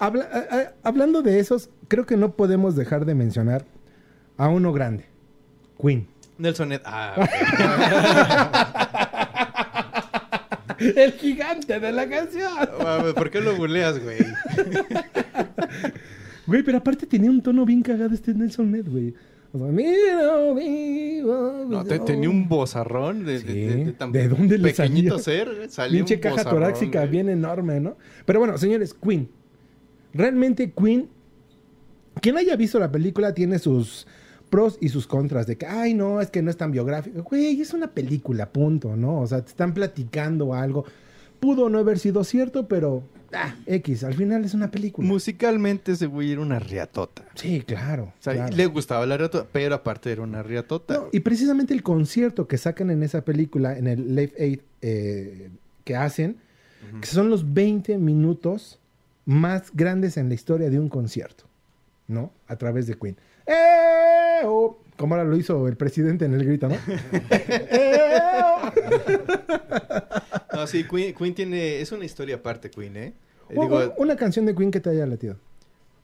[0.00, 3.64] Habla- a- a- hablando de esos, creo que no podemos dejar de mencionar
[4.36, 5.04] a uno grande.
[5.80, 6.06] Queen.
[6.38, 6.80] Nelson Ed.
[6.84, 7.14] Ah,
[10.78, 12.52] el gigante de la canción.
[13.14, 14.18] ¿Por qué lo buleas, güey?
[16.46, 19.14] Güey, pero aparte tenía un tono bien cagado este Nelson Ned, güey.
[21.68, 23.46] No, te- tenía un bozarrón de, Sí.
[23.46, 25.46] de- de tan ¿De dónde le pequeñito salía?
[25.46, 25.70] ser.
[25.70, 27.96] salía Pinche caja bozarrón, torácica bien enorme, ¿no?
[28.26, 29.28] Pero bueno, señores, Queen.
[30.12, 31.08] Realmente Queen,
[32.20, 34.06] quien haya visto la película tiene sus
[34.50, 37.22] pros y sus contras de que, ay, no, es que no es tan biográfico.
[37.22, 39.20] Güey, es una película, punto, ¿no?
[39.20, 40.84] O sea, te están platicando algo.
[41.44, 43.02] Pudo no haber sido cierto, pero,
[43.34, 45.06] ah, X, al final es una película.
[45.06, 47.22] Musicalmente ese güey era una riatota.
[47.34, 48.14] sí, claro.
[48.18, 48.56] O sea, claro.
[48.56, 50.94] le gustaba la riatota, pero aparte era una riatota.
[50.94, 55.50] No, y precisamente el concierto que sacan en esa película, en el Live Aid eh,
[55.84, 56.38] que hacen,
[57.02, 58.78] que son los 20 minutos
[59.26, 61.44] más grandes en la historia de un concierto,
[62.08, 62.32] ¿no?
[62.48, 63.18] A través de Queen.
[63.46, 64.44] ¡Eh!
[64.46, 64.78] oh!
[64.96, 66.76] Como ahora lo hizo el presidente en el grito, ¿no?
[67.30, 68.18] ¡Eh!
[68.32, 68.70] oh!
[70.54, 71.80] No, sí, Queen, Queen tiene...
[71.80, 73.12] Es una historia aparte, Queen, ¿eh?
[73.50, 75.36] Digo, una canción de Queen que te haya latido.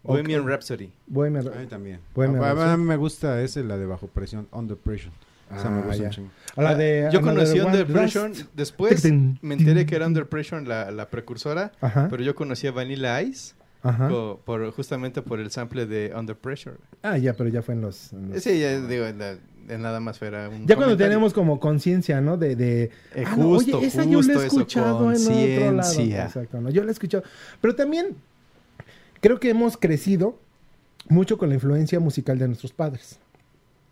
[0.03, 0.49] Bohemian Ok.
[0.49, 0.91] Rhapsody.
[1.07, 2.01] Bohemian A mí también.
[2.15, 2.71] Bohemian a, a- Rhapsody.
[2.73, 5.13] a mí me gusta ese, la de bajo presión, Under Pressure.
[5.55, 6.05] Esa me Ah, gusta ya.
[6.05, 6.31] un chingo.
[6.57, 7.87] A la de Yo conocí Under.
[7.87, 9.05] Pressure, después
[9.43, 10.07] me enteré que era.
[10.07, 12.07] Under Pressure la, la precursora, Ajá.
[12.09, 14.09] pero yo conocí a Vanilla Ice Ajá.
[14.45, 16.77] por, justamente por el sample de Under Pressure.
[17.03, 18.13] Ah, ya, pero ya fue en los.
[18.13, 19.39] en los- Sí, ya digo, la- de
[19.79, 20.97] nada más era un Ya cuando comentario.
[21.09, 22.37] tenemos como conciencia, ¿no?
[22.37, 25.17] De, de Eh, ah, no, justo, oye, esa yo la justo he eso, escuchado en
[25.23, 25.33] otro
[25.77, 25.77] lado.
[25.77, 26.25] conciencia.
[26.25, 26.71] Exacto, ¿no?
[26.71, 27.25] Yo la he escuchado.
[27.61, 28.17] Pero también
[29.21, 30.39] creo que hemos crecido
[31.09, 33.19] mucho con la influencia musical de nuestros padres.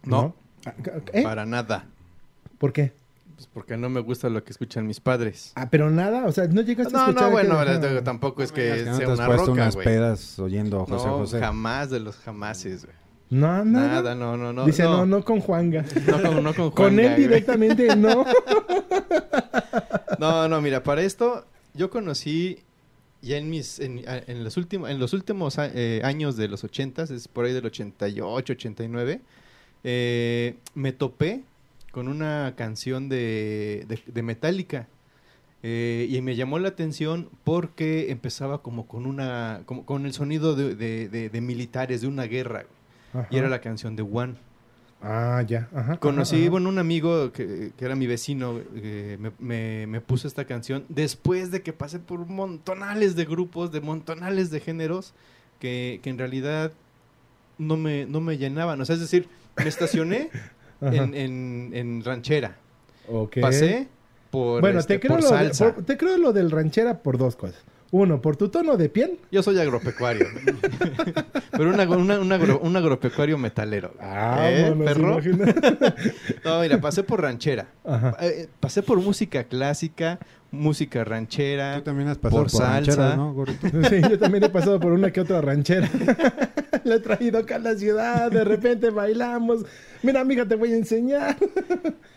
[0.05, 0.35] No,
[1.12, 1.22] ¿Eh?
[1.22, 1.87] para nada.
[2.59, 2.93] ¿Por qué?
[3.37, 5.53] Pues porque no me gusta lo que escuchan mis padres.
[5.55, 7.24] Ah, pero nada, o sea, no llegaste a No, escuchar.
[7.26, 9.47] no, bueno, que- les digo, tampoco es que No sea no te has una puesto
[9.47, 11.39] roca, unas pedas oyendo a José No, José.
[11.39, 12.97] jamás de los jamases, güey.
[13.31, 13.89] No, nada.
[13.89, 14.64] Nada, no, no, no.
[14.64, 15.85] Dice, no, no, no, con Juanga.
[16.07, 17.22] no con, no con con Juanga, él güey.
[17.22, 18.24] directamente, no.
[20.18, 22.59] No, no, mira, para esto yo conocí
[23.22, 27.05] ya en mis en, en los últimos en los últimos eh, años de los 80
[27.05, 29.20] es por ahí del 88, 89,
[29.85, 31.43] eh, me topé
[31.93, 34.89] con una canción de, de, de Metallica.
[35.64, 40.55] Eh, y me llamó la atención porque empezaba como con una como con el sonido
[40.55, 42.78] de, de- de- de militares de una guerra güey.
[43.31, 44.35] Y era la canción de One
[45.01, 45.69] Ah, ya.
[45.73, 50.01] Ajá, Conocí, ajá, bueno, un amigo que, que era mi vecino, eh, me, me- me
[50.01, 55.15] puso esta canción después de que pasé por montonales de grupos, de montonales de géneros,
[55.61, 56.73] que, que en realidad
[57.59, 58.81] no me, no me llenaban.
[58.81, 60.31] O sea, es decir, me estacioné
[60.81, 62.57] en, en- en ranchera.
[63.09, 63.37] Ok.
[63.41, 63.87] Pasé
[64.33, 65.75] por, Bueno, este, te, creo por lo de- salsa.
[65.75, 67.63] por- te creo lo del ranchera por dos cosas.
[67.91, 69.18] Uno, por tu tono de piel.
[69.32, 70.26] Yo soy agropecuario.
[71.51, 73.95] Pero un, agro- una- un agro- un agropecuario metalero.
[74.01, 75.20] ¿Eh, Vámonos, perro?
[76.45, 77.68] No, mira, pasé por ranchera.
[77.84, 78.16] Ajá.
[78.20, 80.18] Eh, pasé por música clásica,
[80.51, 81.76] música ranchera.
[81.76, 83.16] Tú también has pasado por por, salsa.
[83.16, 83.34] ¿no?
[83.88, 85.88] Sí, yo también he pasado por una que otra ranchera.
[86.84, 89.64] La he traído acá a la ciudad, de repente bailamos.
[90.03, 91.36] Mira, amiga, te voy a enseñar.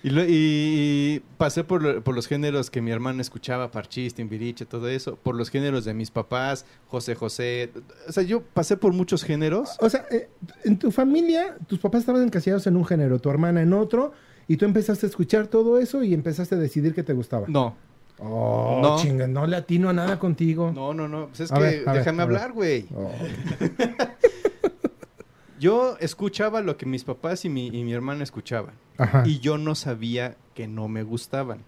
[0.04, 4.66] Y, lo- y pasé por, lo- por los géneros que mi hermana escuchaba, Parchís, Timbiriche,
[4.66, 5.16] todo eso.
[5.16, 7.72] Por los géneros de mis papás, José José.
[8.08, 9.78] O sea, yo pasé por muchos géneros.
[9.80, 10.30] O sea, eh,
[10.64, 14.14] en tu familia, tus papás estaban encasillados en un género, tu hermana en otro,
[14.48, 17.48] y tú empezaste a escuchar todo eso y empezaste a decidir que te gustaba.
[17.50, 17.76] No,
[18.24, 18.98] Oh, No.
[18.98, 20.72] chinga, no le atino a nada contigo.
[20.74, 21.28] no, no, no.
[21.30, 22.22] Pues es A que ver, déjame ver.
[22.22, 22.86] hablar, güey.
[22.96, 23.12] Oh.
[25.60, 28.74] Yo escuchaba lo que mis papás y mi, y mi hermana escuchaban.
[28.98, 29.24] Ajá.
[29.28, 31.60] Y yo no sabía que no me gustaban.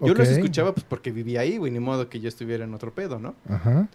[0.00, 1.72] Yo los escuchaba pues porque vivía ahí, güey.
[1.72, 3.34] Ni modo que yo estuviera en otro pedo, ¿no?
[3.48, 3.88] Ajá.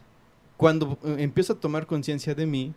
[0.57, 2.73] cuando eh, empiezo a tomar conciencia de mí,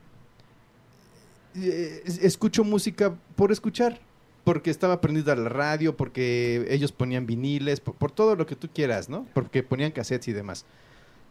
[1.56, 3.98] eh, es- escucho música por escuchar.
[4.46, 8.68] Porque estaba prendida la radio, porque ellos ponían viniles, por, por todo lo que tú
[8.72, 9.26] quieras, ¿no?
[9.34, 10.64] Porque ponían cassettes y demás.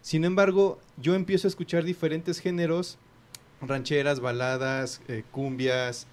[0.01, 2.97] Sin embargo, yo empiezo a escuchar diferentes géneros,
[3.61, 6.07] rancheras, baladas, eh, cumbias,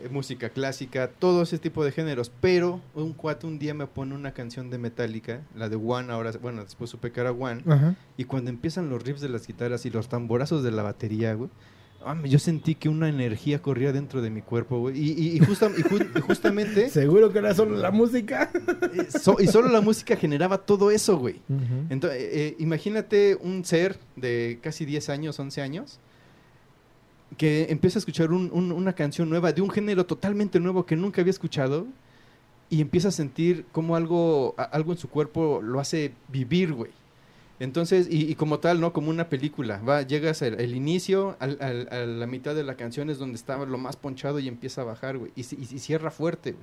[0.00, 2.30] eh, música clásica, todo ese tipo de géneros.
[2.40, 6.30] Pero un cuate un día me pone una canción de Metallica, la de One, ahora,
[6.40, 7.62] bueno, después supe que era One.
[7.66, 7.96] Ajá.
[8.16, 11.50] Y cuando empiezan los riffs de las guitarras y los tamborazos de la batería, güey,
[12.24, 14.98] yo sentí que una energía corría dentro de mi cuerpo, güey.
[14.98, 18.50] Y, y- y justa- y ju- y justamente, ¿Seguro que era solo la música?
[18.54, 21.40] eh, so- y solo la música generaba todo eso, güey.
[21.90, 25.98] Entonces, eh, imagínate un ser de casi 10 años, 11 años,
[27.36, 30.94] que empieza a escuchar un- un- una canción nueva de un género totalmente nuevo que
[30.96, 31.86] nunca había escuchado
[32.70, 36.90] y empieza a sentir como algo, a- algo en su cuerpo lo hace vivir, güey.
[37.64, 38.92] Entonces, y, como tal, ¿no?
[38.92, 39.78] Como una película.
[39.78, 43.66] Va, llegas al el inicio, al- a la mitad de la canción es donde estaba
[43.66, 45.32] lo más ponchado y empieza a bajar, güey.
[45.34, 46.54] Y, cierra fuerte.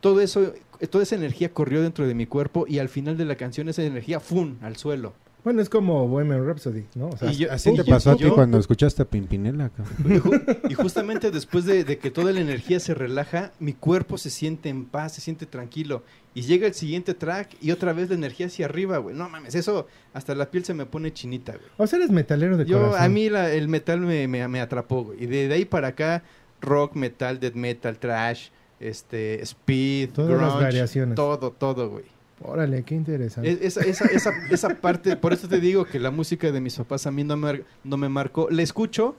[0.00, 0.52] Todo eso,
[0.90, 3.82] toda esa energía corrió dentro de mi cuerpo y al final de la canción esa
[3.82, 4.56] energía, ¡fum!
[4.62, 5.14] al suelo.
[5.46, 7.10] Bueno, es como Bohemian Rhapsody, ¿no?
[7.10, 9.94] O sea, Y yo- Así te pasó a ti cuando escuchaste a Pimpinela, cabrón.
[10.04, 14.18] Y, ju- y justamente después de, de que toda la energía se relaja, mi cuerpo
[14.18, 16.02] se siente en paz, se siente tranquilo.
[16.34, 19.14] Y llega el siguiente track y otra vez la energía hacia arriba, güey.
[19.14, 21.64] No mames, eso hasta la piel se me pone chinita, güey.
[21.76, 23.00] o sea, eres metalero de Yo, corazón.
[23.02, 25.22] a mí la- el metal me, me, me atrapó, güey.
[25.22, 26.24] Y de, de ahí para acá,
[26.60, 28.48] rock, metal, death metal, trash,
[28.80, 31.14] este, speed, Todas las variaciones.
[31.14, 32.15] todo, todo, güey.
[32.42, 33.50] Órale, qué interesante.
[33.50, 36.76] Es- Esa, esa, esa, esa parte, por eso te digo que la música de mis
[36.76, 38.48] papás a mí no me, no me marcó.
[38.50, 39.16] La escucho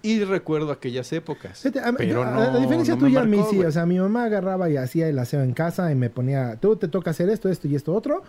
[0.00, 1.64] y recuerdo aquellas épocas.
[1.66, 3.58] A- pero a- no, a diferencia no tuya, a mí sí.
[3.64, 6.76] O sea, mi mamá agarraba y hacía el aseo en casa y me ponía, tú
[6.76, 8.22] te toca hacer esto, esto y esto otro.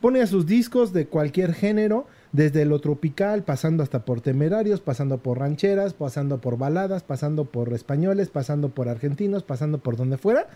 [0.00, 5.38] Ponía sus discos de cualquier género, desde lo tropical, pasando hasta por temerarios, pasando por
[5.38, 10.48] rancheras, pasando por baladas, pasando por españoles, pasando por argentinos, pasando por donde fuera.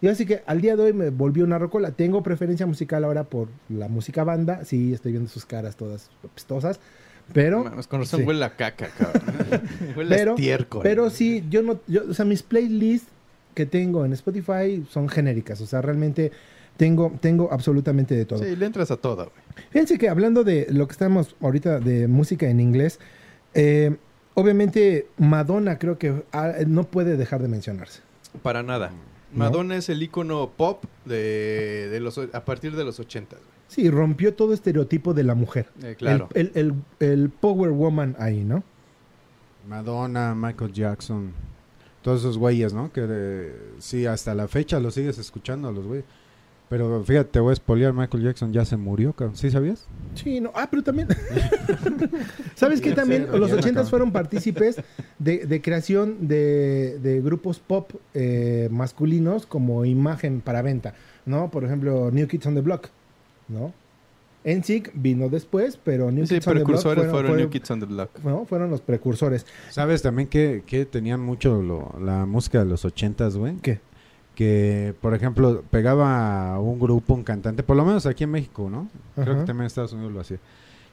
[0.00, 1.90] Y así que al día de hoy me volvió una rocola.
[1.92, 4.64] Tengo preferencia musical ahora por la música banda.
[4.64, 6.80] Sí, estoy viendo sus caras todas apestosas.
[7.32, 8.26] Pero Mames, con razón sí.
[8.26, 9.22] huele a caca, cabrón.
[9.96, 10.82] huele a pero, estiércol.
[10.82, 13.10] pero sí, yo no, yo, o sea, mis playlists
[13.54, 15.60] que tengo en Spotify son genéricas.
[15.60, 16.30] O sea, realmente
[16.76, 18.44] tengo, tengo absolutamente de todo.
[18.44, 19.66] Sí, le entras a todo, güey.
[19.70, 23.00] Fíjense que hablando de lo que estamos ahorita de música en inglés,
[23.54, 23.96] eh,
[24.34, 28.02] obviamente Madonna creo que ah, no puede dejar de mencionarse.
[28.42, 28.92] Para nada.
[29.36, 29.44] ¿No?
[29.44, 33.36] Madonna es el icono pop de, de los, a partir de los 80.
[33.36, 33.48] güey.
[33.68, 35.68] Sí, rompió todo estereotipo de la mujer.
[35.82, 36.28] Eh, claro.
[36.34, 38.62] El, el- el- el power woman ahí, ¿no?
[39.68, 41.32] Madonna, Michael Jackson,
[42.02, 42.92] todos esos güeyes, ¿no?
[42.92, 46.04] Que eh, sí, hasta la fecha los sigues escuchando a los güeyes.
[46.68, 49.36] Pero fíjate, te voy a spoilear, Michael Jackson ya se murió, cabrón.
[49.36, 49.86] ¿Sí sabías?
[50.16, 50.50] Sí, no.
[50.54, 51.06] Ah, pero también.
[52.54, 52.92] ¿Sabes qué?
[52.92, 54.80] También los ochentas fueron partícipes
[55.18, 60.94] de, de creación de, de grupos pop eh, masculinos como imagen para venta,
[61.24, 61.50] ¿no?
[61.50, 62.88] Por ejemplo, New Kids on the Block,
[63.48, 63.72] ¿no?
[64.44, 67.70] NSYNC vino después, pero New Sí, Kids on the Block precursores fueron, fueron, New Kids
[67.70, 68.10] on the Block.
[68.24, 68.44] ¿no?
[68.44, 69.44] fueron los precursores.
[69.70, 73.56] ¿Sabes también que, que tenían mucho lo- la música de los ochentas, güey?
[73.56, 73.80] ¿Qué?
[74.36, 78.68] Que, por ejemplo, pegaba a un grupo, un cantante, por lo menos aquí en México,
[78.70, 78.88] ¿no?
[79.14, 79.40] Creo Ajá.
[79.40, 80.38] que también en Estados Unidos lo hacía.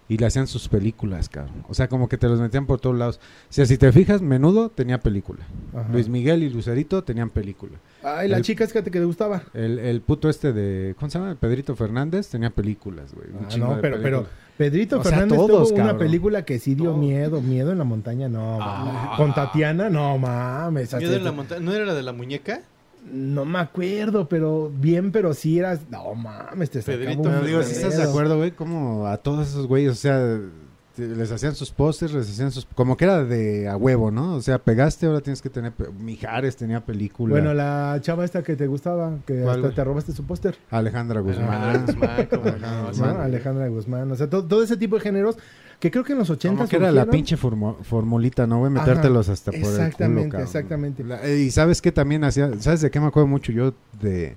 [0.10, 1.64] Y le hacían sus películas, cabrón.
[1.70, 3.20] O sea, como que te los metían por todos lados.
[3.50, 5.46] O sea, si te fijas, Menudo tenía película.
[5.74, 5.88] Ajá.
[5.92, 7.74] Luis Miguel y Lucerito tenían película.
[8.04, 9.44] Ay, la El- chica, fíjate que te gustaba.
[9.54, 10.94] El, el puto este de...
[11.00, 11.36] ¿Cómo se llama?
[11.36, 13.28] Pedrito Fernández tenía películas, güey.
[13.50, 14.26] Ah, no, de pero, pero.
[14.58, 16.00] Pedrito O sea, Fernández todos, tuvo una cabrón.
[16.08, 17.00] película que sí dio Todos.
[17.00, 19.16] miedo, miedo en la montaña, no, Ah.
[19.18, 20.94] con Tatiana, no mames.
[20.96, 21.62] Miedo en la montaña.
[21.62, 22.62] ¿No era la de la muñeca?
[23.12, 25.82] No me acuerdo, pero bien, pero sí eras.
[25.90, 29.68] No mames, te Pedrito un digo, si estás de acuerdo, güey, como a todos esos
[29.68, 30.40] güeyes, o sea,
[30.96, 32.66] te- les hacían sus pósters, les hacían sus...
[32.66, 34.36] Como que era de a huevo, ¿no?
[34.36, 35.74] O sea, pegaste, ahora tienes que tener...
[36.00, 37.32] Mijares tenía película.
[37.34, 40.56] Bueno, la chava esta que te gustaba, que ¿Cuál, hasta te robaste su póster.
[40.72, 41.62] Alejandra Guzmán.
[41.62, 42.88] Alejandra Guzmán, Alejandra.
[42.90, 43.22] Guzmán.
[43.22, 44.12] Alejandra Guzmán.
[44.12, 45.38] O sea, to- todo, ese tipo de géneros
[45.80, 48.72] que creo que en los 80 Como que era la pinche formulita, ¿no, güey?
[48.74, 48.82] Ajá.
[48.86, 51.04] Metértelos hasta por el culo, Exactamente, exactamente.
[51.04, 52.50] La- eh, y ¿sabes qué también hacía?
[52.60, 54.36] ¿Sabes de qué me acuerdo mucho yo de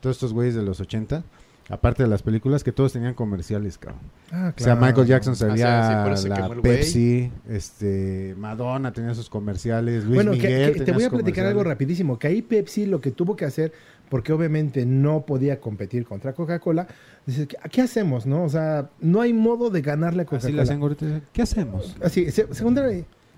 [0.00, 1.24] todos estos güeyes de los 80?
[1.70, 4.00] Aparte de las películas, que todos tenían comerciales, cabrón.
[4.30, 4.80] Ah, O sea, claro.
[4.82, 6.60] Michael Jackson Ah, sí, salía eso se la.
[6.62, 11.10] Pepsi, este, Madonna tenía sus comerciales, Luis bueno, que- Miguel que te tenía voy a
[11.10, 12.18] platicar algo rapidísimo.
[12.18, 13.72] Que ahí Pepsi lo que tuvo que hacer,
[14.10, 16.86] porque obviamente no podía competir contra Coca-Cola,
[17.24, 18.26] dice, ¿qué, qué hacemos?
[18.26, 20.56] no O sea, no hay modo de ganarle a Así Coca-Cola.
[20.56, 21.20] la hacen ahorita.
[21.32, 21.96] ¿Qué hacemos?
[22.02, 22.86] Así, se- segunda,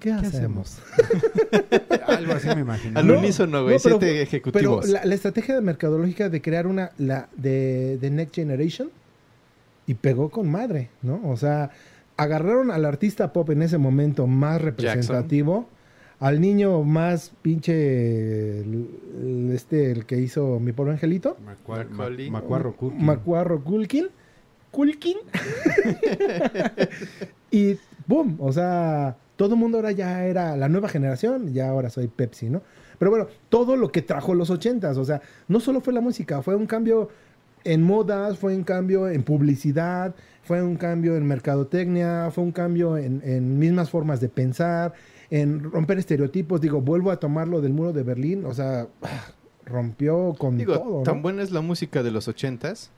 [0.00, 0.78] ¿qué, ¿Qué hacemos?
[2.06, 2.98] Algo así me imagino.
[2.98, 3.76] Al No, unísono, güey.
[3.76, 4.88] no, pero- siete Pero ejecutivos.
[4.88, 8.90] la, la estrategia mercadológica de crear una la de, de Next Generation
[9.86, 11.20] y pegó con madre, ¿no?
[11.24, 11.70] O sea,
[12.16, 15.68] agarraron al artista pop en ese momento más representativo,
[16.18, 21.88] al niño más pinche el- este el que hizo Mi pobre angelito, Macuar-
[22.30, 23.04] Macuarro Culkin.
[23.04, 24.08] Macuarro Culkin,
[24.70, 25.16] Culkin.
[27.50, 27.76] y
[28.06, 32.08] boom, o sea, todo el mundo ahora ya era la nueva generación, ya ahora soy
[32.08, 32.62] Pepsi, ¿no?
[32.98, 36.42] Pero bueno, todo lo que trajo los ochentas, o sea, no solo fue la música,
[36.42, 37.10] fue un cambio
[37.64, 42.96] en modas, fue un cambio en publicidad, fue un cambio en mercadotecnia, fue un cambio
[42.96, 44.94] en, en mismas formas de pensar,
[45.30, 46.60] en romper estereotipos.
[46.60, 48.86] Digo, vuelvo a tomarlo del muro de Berlín, o sea,
[49.66, 50.98] rompió con Digo, todo.
[50.98, 51.02] ¿no?
[51.02, 52.90] tan buena es la música de los ochentas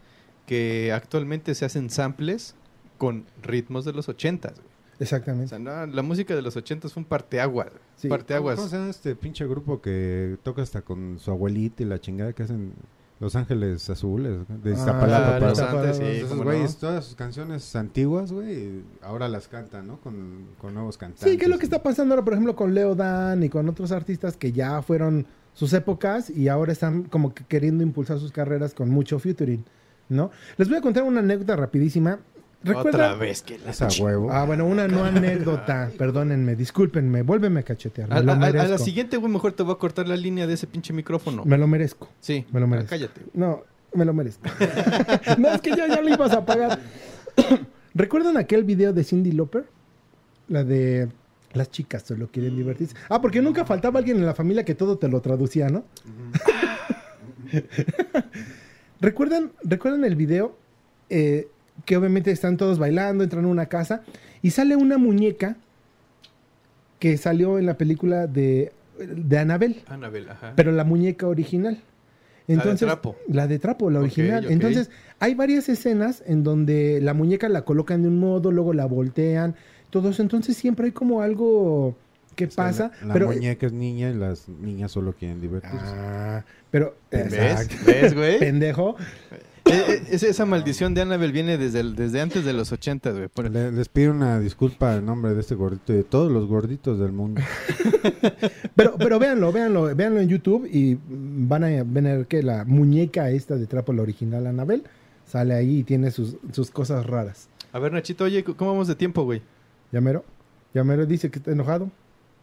[0.46, 2.54] que actualmente se hacen samples
[2.98, 4.54] con ritmos de los ochentas.
[4.98, 5.48] O Exactamente.
[5.48, 7.68] sea, no, la música de los ochentas fue un parteaguas.
[7.96, 8.08] Sí.
[8.08, 8.56] Parteaguas.
[8.56, 12.32] ¿Cómo se llama este pinche grupo que toca hasta con su abuelita y la chingada
[12.32, 12.72] que hacen
[13.20, 14.40] Los Ángeles Azules?
[14.62, 15.36] De Ah, Iztapalapa.
[15.36, 16.80] Ah, los antes, sí, Esos güeyes, no.
[16.80, 20.00] todas sus canciones antiguas, güey, ahora las cantan, ¿no?
[20.00, 21.30] Con, con nuevos cantantes.
[21.30, 23.68] Sí, ¿qué es lo que está pasando ahora, por ejemplo, con Leo Dan y con
[23.68, 28.30] otros artistas que ya fueron sus épocas y ahora están como que queriendo impulsar sus
[28.32, 29.64] carreras con mucho featuring,
[30.08, 30.30] ¿no?
[30.56, 32.18] Les voy a contar una anécdota rapidísima.
[32.66, 34.32] Otra vez que la Es a huevo.
[34.32, 39.32] Ah, bueno, una no anécdota, perdónenme, discúlpenme, vuélveme a cachetear, A, lo la siguiente, güey,
[39.32, 41.44] mejor te voy a cortar la línea de ese pinche micrófono.
[41.44, 42.08] Me lo merezco.
[42.20, 42.90] Sí, me lo ah, merezco.
[42.90, 43.20] cállate.
[43.32, 43.62] No,
[43.94, 44.42] me lo merezco.
[45.38, 46.80] no, es que ya, ya lo ibas a pagar.
[47.94, 49.64] ¿Recuerdan aquel video de Cindy Lauper?
[50.48, 51.08] La de
[51.52, 52.96] las chicas solo quieren divertirse.
[53.08, 55.84] Ah, porque nunca faltaba alguien en la familia que todo te lo traducía, ¿no?
[59.00, 60.56] ¿Recuerdan, ¿Recuerdan el video?
[61.08, 61.48] Eh,
[61.84, 64.02] que obviamente están todos bailando, entran a una casa
[64.42, 65.56] y sale una muñeca
[66.98, 70.52] que salió en la película de, de Annabelle Anabel, ajá.
[70.56, 71.80] pero la muñeca original.
[72.48, 73.14] Entonces, trapo.
[73.28, 74.46] La de trapo, la original.
[74.50, 78.86] Entonces, hay varias escenas en donde la muñeca la colocan de un modo, luego la
[78.86, 79.54] voltean,
[79.90, 80.22] todo eso.
[80.22, 81.94] Entonces, siempre hay como algo
[82.36, 82.90] que pasa.
[83.02, 85.76] La, la pero, muñeca es niña y las niñas solo quieren divertirse.
[85.84, 87.34] Ah, pero, ¿Ves?
[87.34, 87.74] exacto.
[87.86, 88.38] ¿Ves, güey?
[88.38, 88.96] pendejo.
[89.70, 93.28] Eh, eh, esa maldición de Annabelle viene desde, el- desde antes de los 80, güey.
[93.28, 96.46] Por- Le- les pido una disculpa en nombre de este gordito y de todos los
[96.46, 97.40] gorditos del mundo.
[98.74, 103.56] Pero, pero véanlo, véanlo, véanlo en YouTube y van a ver que la muñeca esta
[103.56, 104.84] de trapo, la original Anabel,
[105.26, 107.48] sale ahí y tiene sus, sus cosas raras.
[107.72, 109.42] A ver, Nachito, oye, ¿cómo vamos de tiempo, güey?
[109.90, 110.24] Llamero,
[110.74, 111.90] Llamero dice que está enojado.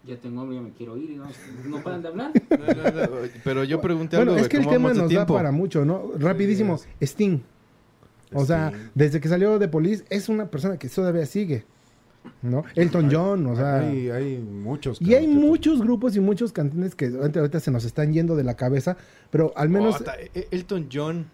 [0.08, 1.12] Ya tengo hambre, ya me quiero ir.
[1.12, 1.26] y No,
[1.68, 2.32] no paran de hablar.
[2.50, 3.08] No, no, no,
[3.44, 5.34] pero yo pregunté Bueno, algo, es que el ¿cómo tema nos da tiempo?
[5.34, 6.12] para mucho, ¿no?
[6.18, 7.40] Rapidísimo, Sting.
[8.34, 8.90] O sea, Sting.
[8.94, 11.64] desde que salió de Police es una persona que todavía sigue,
[12.42, 12.64] ¿no?
[12.76, 13.80] Elton John, o sea...
[13.80, 15.02] hay, hay muchos.
[15.02, 18.44] Y hay muchos grupos y muchos cantantes que ahorita, ahorita se nos están yendo de
[18.44, 18.98] la cabeza,
[19.32, 20.02] pero al menos...
[20.02, 21.26] Oh, ta- eh, Elton John,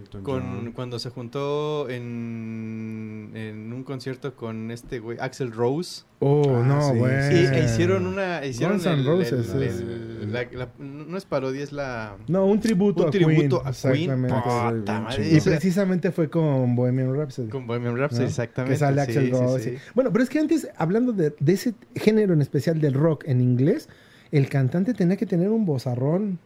[0.00, 0.72] Elton con, John.
[0.72, 6.02] cuando se juntó en, en un concierto con este güey, Axel Rose.
[6.20, 7.12] Oh, Ah, no, sí, güey.
[7.14, 8.44] E hicieron una...
[8.44, 12.16] Hicieron el- Roses el- es- el- la- la- no es parodia, es la...
[12.26, 13.74] No, un tributo Un a tributo Queen.
[13.74, 14.24] a Queen.
[14.24, 15.36] exactamente.
[15.36, 17.48] Y precisamente fue con Bohemian Rhapsody.
[17.48, 18.28] Con Bohemian Rhapsody, ¿no?
[18.28, 18.74] exactamente.
[18.74, 19.62] Que sale sí, Axel sí, Rose.
[19.76, 19.76] sí.
[19.94, 23.40] Bueno, pero es que antes, hablando de, de ese género en especial del rock en
[23.40, 23.88] inglés,
[24.32, 26.38] el cantante tenía que tener un vozarrón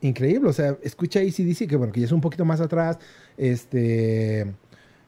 [0.00, 0.48] increíble.
[0.48, 2.98] O sea, escucha ACDC, que bueno, que ya es un poquito más atrás,
[3.36, 4.54] este...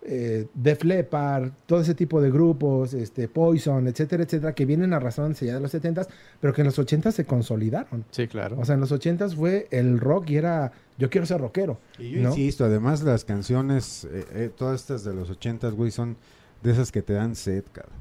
[0.03, 5.45] Eh, Def Leppard, todo ese tipo de grupos, este, Poison, etcétera, etcétera, que vienen arrastrándose
[5.45, 6.09] ya de los 70s,
[6.41, 8.07] pero que en los 80s se consolidaron.
[8.11, 8.57] Sí, claro.
[8.59, 11.79] O sea, en los 80s fue el rock y era, yo quiero ser rockero.
[11.99, 12.31] Y yo ¿no?
[12.31, 16.17] insisto, además las canciones, eh, eh, todas estas de los ochentas, güey, son
[16.63, 18.00] de esas que te dan sed, cabrón.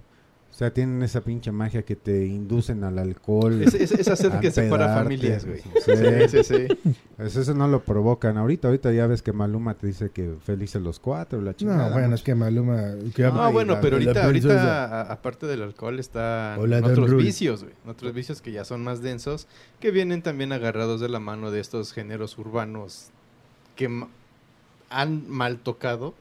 [0.60, 3.62] O sea, tienen esa pinche magia que te inducen al alcohol.
[3.64, 5.62] Es- es- esa sed a que separa familias, güey.
[5.62, 6.94] Sí, Sí, sí, sí.
[7.16, 8.38] Pues eso no lo provocan.
[8.38, 11.88] Ahorita, ahorita ya ves que Maluma te dice que felices los cuatro, la chingada.
[11.88, 12.92] No, bueno, es que Maluma...
[13.16, 17.64] que No, bueno, la- pero ahorita, ahorita a- aparte del alcohol están Hola, otros vicios,
[17.64, 17.76] güey.
[17.88, 19.48] Otros vicios que ya son más densos,
[19.80, 23.12] que vienen también agarrados de la mano de estos géneros urbanos
[23.78, 23.90] que
[24.90, 26.16] han mal tocado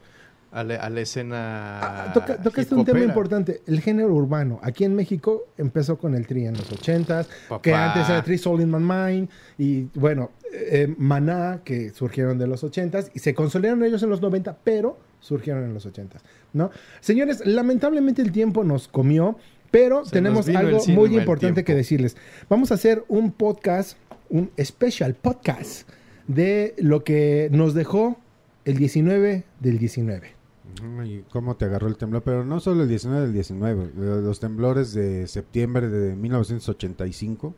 [0.51, 1.79] a la, a la escena.
[1.81, 4.59] Ah, toca, tocaste un tema importante, el género urbano.
[4.63, 7.61] Aquí en México empezó con el Tri en los 80s, Papá.
[7.61, 12.47] que antes era Tri Soul in My Mind, y bueno, eh, Maná, que surgieron de
[12.47, 16.21] los 80s, y se consolidaron ellos en los 90, pero surgieron en los 80s,
[16.53, 16.71] ¿no?
[17.01, 19.37] Señores, lamentablemente el tiempo nos comió,
[19.71, 22.17] pero Se tenemos algo muy importante que decirles.
[22.49, 23.97] Vamos a hacer un podcast,
[24.29, 25.87] un special podcast
[26.27, 28.17] de lo que nos dejó
[28.65, 30.38] el 19 del 19.
[31.05, 32.21] ¿Y cómo te agarró el temblor?
[32.23, 37.53] Pero no solo el 19 del 19, eh, los temblores de septiembre de 1985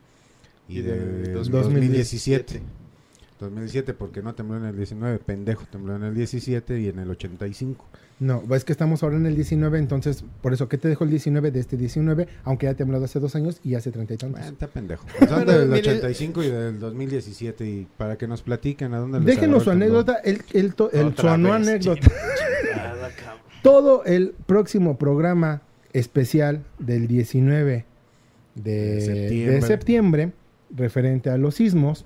[0.67, 2.61] y, Y de del 2017.
[3.39, 7.09] 2017, porque no tembló en el 19, pendejo, tembló en el 17 y en el
[7.09, 7.85] 85.
[8.19, 11.09] No, es que estamos ahora en el 19, entonces, por eso, ¿qué te dejó el
[11.09, 12.27] 19 de este 19?
[12.43, 14.39] Aunque ya temblado hace dos años y hace treinta y tantos.
[14.41, 15.07] Bueno, está pendejo.
[15.27, 19.17] Son Bueno, del mire- 85 y del 2017 y para que nos platiquen a dónde
[19.21, 20.01] les Déjenos su el temblor.
[20.07, 22.07] anécdota, el, el, to- el- su anécdota.
[23.09, 23.41] Cabrón.
[23.63, 25.61] Todo el próximo programa
[25.93, 27.85] especial del 19
[28.55, 30.31] de, De septiembre.
[30.75, 32.05] referente a los sismos,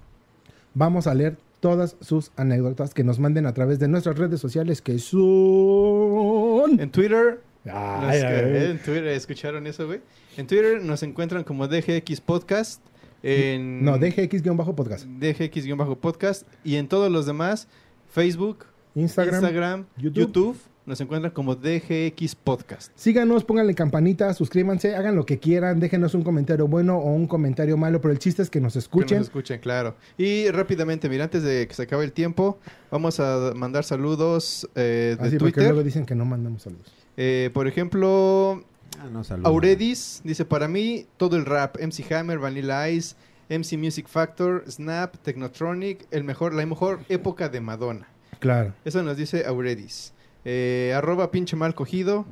[0.74, 4.82] vamos a leer todas sus anécdotas que nos manden a través de nuestras redes sociales
[4.82, 6.80] que son...
[6.80, 7.72] En Twitter Ay,
[8.02, 8.66] Nos- ay, ay.
[8.72, 10.02] En Twitter, ¿escucharon eso, güey?
[10.38, 12.82] En Twitter nos encuentran como DGX Podcast.
[13.24, 15.06] En No, DGX-podcast.
[15.20, 16.46] DGX-podcast.
[16.64, 17.68] Y en todos los demás,
[18.12, 20.20] Facebook, Instagram, Instagram, YouTube.
[20.28, 20.58] YouTube.
[20.86, 22.92] Nos encuentran como DGX Podcast.
[22.96, 27.76] Síganos, pónganle campanita, suscríbanse, hagan lo que quieran, déjenos un comentario bueno o un comentario
[27.78, 29.18] malo, pero el chiste es que nos Que escuchen.
[29.18, 29.96] nos escuchen, claro.
[30.18, 32.60] Y rápidamente, mira, antes de que se acabe el tiempo,
[32.92, 36.94] vamos a mandar saludos eh, de Así, porque luego dicen que no mandamos saludos.
[37.18, 38.64] Eh, por ejemplo,
[39.00, 39.48] Ah, no, saludos.
[39.52, 43.16] Auredis dice, para mí, todo el rap, MC Hammer, Vanilla Ice,
[43.50, 48.08] MC Music Factor, Snap, Technotronic, el mejor, la mejor época de Madonna.
[48.40, 48.74] Claro.
[48.86, 50.14] Eso nos dice Auredis.
[50.46, 52.26] Eh, arroba pinche mal cogido.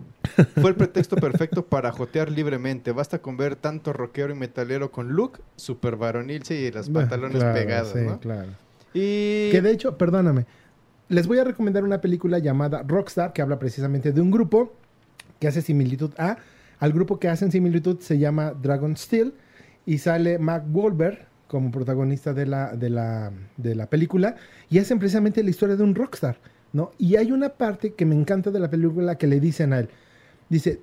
[0.61, 2.91] Fue el pretexto perfecto para jotear libremente.
[2.91, 7.09] Basta con ver tanto rockero y metalero con look super varonil sí, y los Bueno,
[7.09, 8.19] pantalones claro, pegados, sí, ¿no?
[8.19, 8.49] claro.
[8.93, 10.45] Y Que de hecho, perdóname,
[11.09, 14.73] les voy a recomendar una película llamada Rockstar que habla precisamente de un grupo
[15.39, 16.37] que hace similitud a,
[16.79, 19.33] al grupo que hacen similitud se llama Dragon Steel
[19.85, 24.35] y sale Mark Wahlberg como protagonista de la, de la, de la película
[24.69, 26.37] y hacen precisamente la historia de un rockstar,
[26.73, 26.91] ¿no?
[26.97, 29.89] Y hay una parte que me encanta de la película que le dicen a él,
[30.49, 30.81] dice,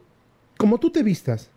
[0.57, 1.51] como tú te vistas,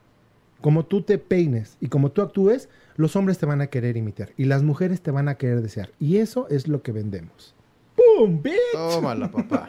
[0.60, 4.32] como tú te peines y como tú actúes, los hombres te van a querer imitar
[4.38, 5.92] y las mujeres te van a querer desear.
[6.00, 7.54] Y eso es lo que vendemos.
[7.96, 8.42] ¡Pum!
[8.42, 8.56] bitch!
[8.72, 9.68] Tómala, papá.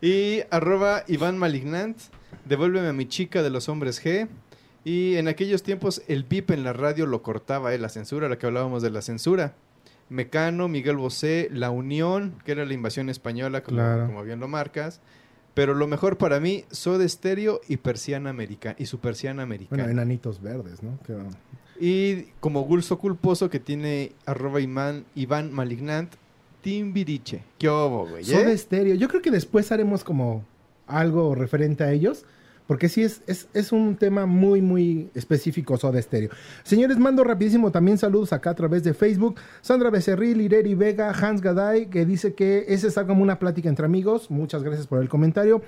[0.00, 1.98] y arroba Iván Malignant.
[2.44, 4.28] Devuélveme a mi chica de los hombres G.
[4.84, 8.38] Y en aquellos tiempos el bip en la radio lo cortaba, eh, la censura, la
[8.38, 9.54] que hablábamos de la censura.
[10.10, 14.06] Mecano, Miguel Bosé, La Unión, que era la invasión española, como, Claro.
[14.06, 15.00] como bien lo marcas.
[15.54, 18.76] Pero lo mejor para mí, Soda Stereo y Persiana Americana.
[18.78, 19.82] Y su Persiana Americana.
[19.84, 20.98] Bueno, enanitos verdes, ¿no?
[21.06, 21.16] Que-
[21.80, 26.12] Y como gulso culposo que tiene arroba Iván, Iván Malignant,
[26.62, 27.42] Timbiriche.
[27.58, 28.22] ¿Qué obo, güey?
[28.22, 28.26] eh?
[28.26, 28.94] Soda Stereo.
[28.94, 30.44] Yo creo que después haremos como
[30.86, 32.24] algo referente a ellos.
[32.68, 36.28] Porque sí es, es, es un tema muy, muy específico Soda Stereo.
[36.64, 39.40] Señores, mando rapidísimo también saludos acá a través de Facebook.
[39.62, 43.86] Sandra Becerril, Ireri Vega, Hans Gaday, que dice que ese está como una plática entre
[43.86, 44.30] amigos.
[44.30, 45.62] Muchas gracias por el comentario.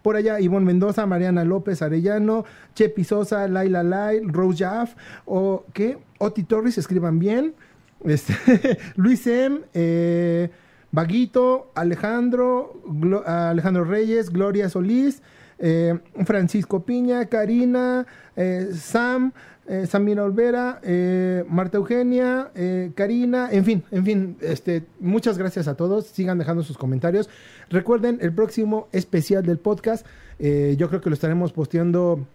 [0.00, 4.94] Por allá, Ivonne Mendoza, Mariana López Arellano, Chepi Sosa, Laila Lai, Rose Jaff,
[5.26, 5.98] o ¿qué?
[6.16, 7.54] Oti Torres, escriban bien.
[8.02, 8.34] Este,
[8.96, 10.48] Luis M, eh,
[10.90, 12.80] Vaguito, Alejandro,
[13.26, 15.20] Alejandro Reyes, Gloria Solís,
[15.58, 19.32] eh, Francisco Piña, Karina, eh, Sam,
[19.68, 25.66] eh, Samira Olvera, eh, Marta Eugenia, eh, Karina, en fin, en fin, este, muchas gracias
[25.66, 26.06] a todos.
[26.06, 27.28] Sigan dejando sus comentarios.
[27.70, 30.06] Recuerden, el próximo especial del podcast,
[30.38, 32.26] eh, yo creo que lo estaremos posteando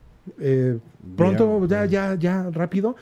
[1.15, 2.95] pronto, ya, ya, ya, rápido.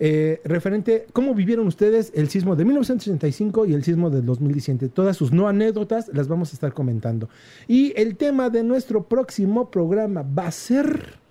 [0.00, 4.88] Eh, referente, ¿cómo vivieron ustedes el sismo de 1985 y el sismo del 2017?
[4.88, 7.28] Todas sus no anécdotas las vamos a estar comentando.
[7.68, 11.24] Y el tema de nuestro próximo programa va a ser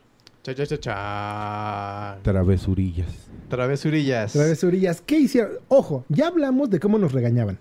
[0.44, 2.20] Cha, cha, cha, cha.
[2.22, 3.08] Travesurillas.
[3.48, 4.34] Travesurillas.
[4.34, 5.00] travesurillas.
[5.00, 5.54] ¿Qué hicieron?
[5.70, 7.60] Ojo, ya hablamos de cómo nos regañaban.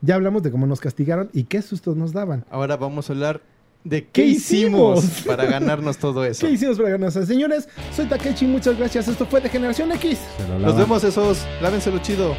[0.00, 2.44] Ya hablamos de cómo nos castigaron y qué sustos nos daban.
[2.50, 3.42] Ahora vamos a hablar
[3.84, 5.22] de ¿Qué qué, hicimos, hicimos?
[5.26, 6.46] para ganarnos todo eso.
[6.46, 7.26] ¿Qué hicimos para ganarnos?
[7.26, 9.08] Señores, soy Takechi, muchas gracias.
[9.08, 10.18] Esto fue de Generación X.
[10.60, 11.46] Nos vemos esos.
[11.62, 12.36] Lávenselo chido.